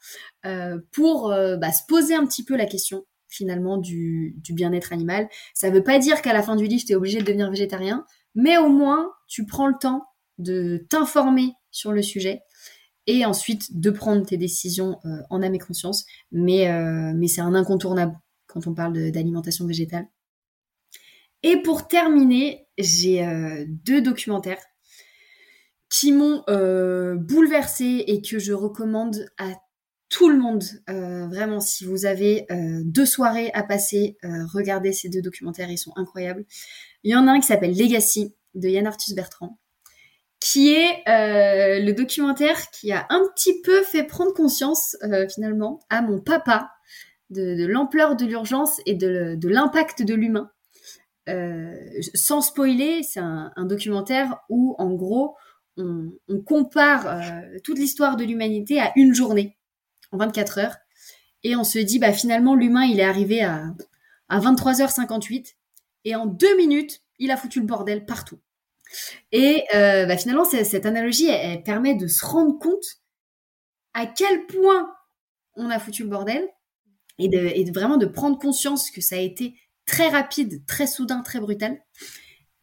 pour 0.93 1.29
bah, 1.29 1.73
se 1.73 1.83
poser 1.89 2.15
un 2.15 2.27
petit 2.27 2.45
peu 2.45 2.57
la 2.57 2.67
question 2.67 3.05
finalement 3.29 3.77
du, 3.77 4.35
du 4.37 4.53
bien-être 4.53 4.93
animal. 4.93 5.29
Ça 5.55 5.69
ne 5.69 5.75
veut 5.75 5.83
pas 5.83 5.99
dire 5.99 6.23
qu'à 6.23 6.33
la 6.33 6.43
fin 6.43 6.55
du 6.55 6.67
livre, 6.67 6.85
tu 6.85 6.93
es 6.93 6.97
obligé 6.97 7.19
de 7.19 7.25
devenir 7.25 7.51
végétarien, 7.51 8.05
mais 8.35 8.57
au 8.59 8.69
moins, 8.69 9.11
tu 9.27 9.47
prends 9.47 9.67
le 9.67 9.75
temps 9.81 10.05
de 10.39 10.87
t'informer 10.89 11.53
sur 11.71 11.93
le 11.93 12.03
sujet 12.03 12.43
et 13.07 13.25
ensuite 13.25 13.81
de 13.81 13.91
prendre 13.91 14.25
tes 14.25 14.37
décisions 14.37 14.99
euh, 15.05 15.23
en 15.31 15.43
âme 15.43 15.55
et 15.55 15.59
conscience. 15.59 16.05
Mais, 16.31 16.71
euh, 16.71 17.13
mais 17.15 17.29
c'est 17.29 17.41
un 17.41 17.55
incontournable 17.55 18.19
quand 18.47 18.67
on 18.67 18.75
parle 18.75 19.11
d'alimentation 19.11 19.67
végétale. 19.67 20.07
Et 21.43 21.57
pour 21.63 21.89
terminer, 21.89 22.69
j'ai 22.79 23.27
euh, 23.27 23.65
deux 23.67 24.01
documentaires 24.01 24.63
qui 25.89 26.13
m'ont 26.13 26.43
bouleversé 26.47 28.05
et 28.07 28.23
que 28.23 28.39
je 28.39 28.55
recommande 28.55 29.27
à 29.37 29.53
tout 30.09 30.31
le 30.31 30.39
monde. 30.39 30.65
vraiment, 30.89 31.61
si 31.61 31.85
vous 31.85 32.07
avez 32.07 32.47
deux 32.83 33.05
soirées 33.05 33.51
à 33.53 33.63
passer, 33.63 34.17
regardez 34.23 34.95
ces 34.95 35.11
deux 35.11 35.21
documentaires, 35.21 35.71
ils 35.71 35.77
sont 35.77 35.93
incroyables. 35.97 36.47
Il 37.03 37.11
y 37.11 37.15
en 37.15 37.29
a 37.29 37.33
un 37.33 37.41
qui 37.41 37.47
s'appelle 37.47 37.77
Legacy 37.77 38.35
de 38.55 38.71
Yann 38.71 38.87
Arthus 38.87 39.13
Bertrand 39.13 39.59
qui 40.43 40.73
est 40.73 41.09
euh, 41.09 41.79
le 41.79 41.93
documentaire 41.93 42.71
qui 42.71 42.91
a 42.91 43.07
un 43.11 43.23
petit 43.35 43.61
peu 43.63 43.83
fait 43.83 44.03
prendre 44.03 44.35
conscience 44.35 44.97
euh, 45.05 45.29
finalement 45.29 45.79
à 45.89 46.03
mon 46.03 46.21
papa 46.21 46.73
de, 47.31 47.65
l'ampleur 47.65 48.17
de 48.17 48.27
l'urgence 48.27 48.81
et 48.85 48.95
de, 48.95 49.39
l'impact 49.45 50.03
de 50.03 50.15
l'humain. 50.15 50.51
Euh, 51.29 51.77
sans 52.15 52.41
spoiler, 52.41 53.05
c'est 53.05 53.21
un, 53.21 53.53
documentaire 53.59 54.41
où 54.49 54.75
en 54.79 54.91
gros 54.91 55.37
on, 55.77 56.11
compare 56.45 57.23
toute 57.63 57.79
l'histoire 57.79 58.17
de 58.17 58.25
l'humanité 58.25 58.81
à 58.81 58.93
une 58.97 59.15
journée 59.15 59.57
en 60.11 60.19
24 60.19 60.59
heures 60.59 60.77
et 61.45 61.55
on 61.57 61.65
se 61.65 61.79
dit 61.79 61.99
bah 61.99 62.13
finalement 62.13 62.55
l'humain 62.55 62.85
il 62.85 63.01
est 63.01 63.05
arrivé 63.05 63.43
à, 63.43 63.73
à 64.29 64.41
23h58 64.41 65.55
et 66.05 66.17
en 66.17 66.27
deux 66.27 66.57
minutes 66.57 67.01
il 67.19 67.31
a 67.31 67.37
foutu 67.37 67.61
le 67.61 67.67
bordel 67.67 68.05
partout. 68.05 68.39
Et 69.33 69.65
euh, 69.75 70.07
bah, 70.07 70.17
finalement, 70.17 70.45
cette 70.45 70.87
analogie, 70.87 71.29
elle, 71.29 71.63
permet 71.63 71.95
de 71.95 72.07
se 72.07 72.25
rendre 72.25 72.59
compte 72.59 72.85
à 73.95 74.07
quel 74.07 74.47
point 74.47 74.93
on 75.55 75.71
a 75.71 75.79
foutu 75.79 76.03
le 76.03 76.09
bordel 76.09 76.49
et, 77.19 77.29
de, 77.29 77.73
vraiment 77.73 77.99
de 77.99 78.07
prendre 78.07 78.39
conscience 78.39 78.91
que 78.91 79.01
ça 79.01 79.17
a 79.17 79.21
été 79.21 79.55
très 79.87 80.09
rapide, 80.09 80.65
très 80.67 80.87
soudain, 80.87 81.23
très 81.23 81.41
brutal. 81.41 81.79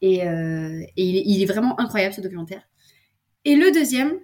Et, 0.01 0.27
euh, 0.27 0.81
il, 0.95 1.41
est, 1.41 1.45
vraiment 1.45 1.79
incroyable 1.79 2.13
ce 2.13 2.21
documentaire. 2.21 2.63
Et 3.45 3.55
le 3.55 3.71
deuxième, 3.71 4.19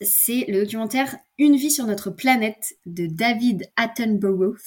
c'est 0.00 0.44
le 0.48 0.62
documentaire 0.62 1.16
Une 1.38 1.56
vie 1.56 1.70
sur 1.70 1.86
notre 1.86 2.10
planète 2.10 2.76
de 2.84 3.06
David 3.06 3.70
Attenborough, 3.76 4.58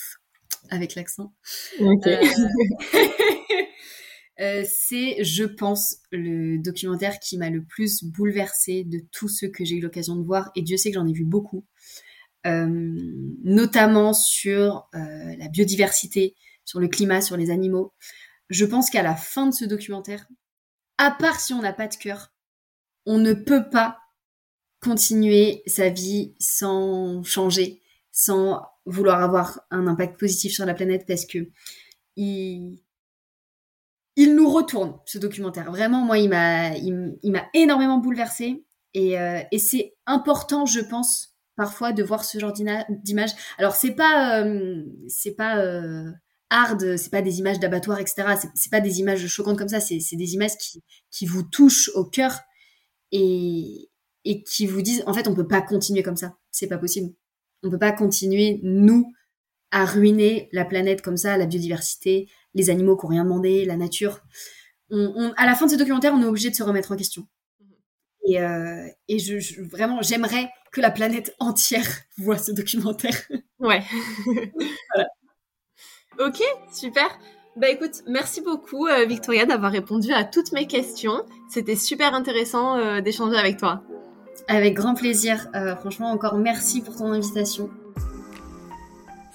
avec 0.70 0.96
l'accent. 0.96 1.34
Euh, 1.82 1.96
Euh, 4.40 4.64
c'est, 4.66 5.22
je 5.24 5.44
pense, 5.44 5.98
le 6.12 6.58
documentaire 6.58 7.20
qui 7.20 7.38
m'a 7.38 7.50
le 7.50 7.64
plus 7.64 8.04
bouleversé 8.04 8.86
de 8.86 9.00
tous 9.12 9.28
ceux 9.28 9.50
que 9.50 9.66
j'ai 9.66 9.76
eu 9.76 9.82
l'occasion 9.82 10.16
de 10.16 10.24
voir, 10.24 10.52
et 10.56 10.62
Dieu 10.62 10.78
sait 10.78 10.92
que 10.92 10.96
j'en 10.96 11.08
ai 11.08 11.14
vu 11.14 11.26
beaucoup, 11.26 11.66
euh, 12.48 12.68
notamment 13.44 14.14
sur 14.14 14.88
euh, 14.96 15.36
la 15.38 15.50
biodiversité, 15.50 16.36
sur 16.64 16.80
le 16.80 16.88
climat, 16.88 17.20
sur 17.22 17.36
les 17.36 17.52
animaux. 17.52 17.94
Je 18.50 18.66
pense 18.66 18.90
qu'à 18.90 19.04
la 19.04 19.16
fin 19.16 19.48
de 19.48 19.54
ce 19.54 19.66
documentaire, 19.66 20.26
à 20.98 21.12
part 21.12 21.40
si 21.40 21.54
on 21.54 21.62
n'a 21.62 21.74
pas 21.74 21.88
de 21.88 21.96
cœur, 21.96 22.32
on 23.06 23.18
ne 23.18 23.34
peut 23.34 23.70
pas 23.70 24.00
continuer 24.82 25.64
sa 25.66 25.90
vie 25.90 26.36
sans 26.40 27.24
changer, 27.24 27.82
sans 28.12 28.62
vouloir 28.86 29.22
avoir 29.22 29.62
un 29.70 29.88
impact 29.88 30.18
positif 30.18 30.54
sur 30.54 30.66
la 30.66 30.74
planète 30.74 31.06
parce 31.06 31.26
que 31.26 31.50
il, 32.16 32.80
il 34.20 34.36
nous 34.36 34.50
retourne 34.50 35.00
ce 35.06 35.18
documentaire. 35.18 35.72
Vraiment, 35.72 36.02
moi, 36.02 36.18
il 36.18 36.28
m'a, 36.28 36.76
il, 36.76 37.32
m'a 37.32 37.46
énormément 37.54 38.00
bouleversé. 38.00 38.66
Euh, 38.98 39.40
et, 39.50 39.60
c'est 39.60 39.96
important, 40.06 40.66
je 40.66 40.82
pense, 40.82 41.38
parfois 41.56 41.94
de 41.94 42.04
voir 42.04 42.26
ce 42.26 42.38
genre 42.38 42.52
d'image. 42.52 43.30
Alors, 43.58 43.76
c'est 43.76 43.96
pas, 43.96 44.44
euh, 44.44 44.84
c'est 45.08 45.36
pas 45.36 45.60
euh, 45.60 46.12
hard, 46.50 46.98
c'est 46.98 47.12
pas 47.12 47.22
des 47.22 47.40
images 47.40 47.62
d'abattoir, 47.62 47.98
etc. 48.00 48.36
C'est 48.56 48.70
pas 48.70 48.82
des 48.82 49.00
images 49.00 49.26
choquantes 49.26 49.58
comme 49.58 49.70
ça. 49.70 49.80
C'est 49.80 50.18
des 50.18 50.34
images 50.34 50.58
qui, 50.58 50.84
qui 51.12 51.26
vous 51.26 51.44
touchent 51.44 51.90
au 51.96 52.04
cœur 52.04 52.42
et, 53.14 53.90
et 54.26 54.44
qui 54.44 54.68
vous 54.68 54.82
disent, 54.82 55.02
en 55.08 55.14
fait, 55.14 55.30
on 55.30 55.34
peut 55.34 55.48
pas 55.48 55.62
continuer 55.62 56.04
comme 56.04 56.18
ça. 56.18 56.36
C'est 56.52 56.68
pas 56.68 56.78
possible. 56.78 57.14
On 57.64 57.70
peut 57.70 57.80
pas 57.80 57.94
continuer, 57.94 58.60
nous, 58.64 59.14
à 59.72 59.86
ruiner 59.86 60.50
la 60.52 60.66
planète 60.66 61.02
comme 61.02 61.16
ça, 61.16 61.38
la 61.38 61.46
biodiversité, 61.46 62.28
les 62.54 62.70
animaux 62.70 62.98
qui 62.98 63.06
n'ont 63.06 63.12
rien 63.12 63.24
demandé, 63.24 63.66
la 63.66 63.78
nature. 63.78 64.22
On, 64.92 65.34
à 65.38 65.46
la 65.46 65.56
fin 65.56 65.68
de 65.68 65.72
ce 65.72 65.76
documentaire, 65.76 66.14
on 66.14 66.22
est 66.22 66.26
obligé 66.26 66.50
de 66.50 66.56
se 66.56 66.64
remettre 66.64 66.92
en 66.92 66.96
question. 66.96 67.28
Et, 68.26 68.42
euh, 68.42 68.88
et 69.08 69.20
je, 69.20 69.62
vraiment, 69.62 70.02
j'aimerais 70.02 70.50
que 70.72 70.82
la 70.82 70.92
planète 70.92 71.36
entière 71.40 71.88
voit 72.18 72.38
ce 72.38 72.52
documentaire. 72.52 73.16
Ouais. 73.60 73.84
voilà. 74.26 75.10
Ok, 76.20 76.42
super. 76.74 77.08
Bah 77.56 77.70
écoute, 77.70 78.04
merci 78.08 78.42
beaucoup 78.42 78.88
euh, 78.88 79.06
Victoria 79.06 79.46
d'avoir 79.46 79.72
répondu 79.72 80.14
à 80.14 80.24
toutes 80.24 80.52
mes 80.52 80.68
questions. 80.68 81.24
C'était 81.50 81.76
super 81.76 82.14
intéressant 82.14 82.78
euh, 82.78 83.02
d'échanger 83.02 83.38
avec 83.38 83.58
toi. 83.58 83.84
Avec 84.48 84.74
grand 84.74 84.96
plaisir. 84.96 85.50
franchement, 85.80 86.12
encore 86.12 86.38
merci 86.38 86.82
pour 86.82 86.96
ton 86.96 87.12
invitation. 87.12 87.70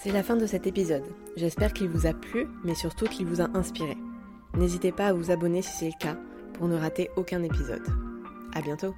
C'est 0.04 0.12
la 0.12 0.22
fin 0.22 0.36
de 0.36 0.44
cet 0.44 0.66
épisode. 0.66 1.06
J'espère 1.34 1.72
qu'il 1.72 1.88
vous 1.88 2.06
a 2.06 2.12
plu, 2.12 2.46
mais 2.62 2.74
surtout 2.74 3.06
qu'il 3.06 3.24
vous 3.24 3.40
a 3.40 3.48
inspiré. 3.54 3.96
N'hésitez 4.54 4.92
pas 4.92 5.06
à 5.06 5.12
vous 5.14 5.30
abonner 5.30 5.62
si 5.62 5.74
c'est 5.78 5.86
le 5.86 5.98
cas, 5.98 6.18
pour 6.52 6.68
ne 6.68 6.76
rater 6.76 7.08
aucun 7.16 7.42
épisode. 7.42 7.86
À 8.52 8.60
bientôt! 8.60 8.94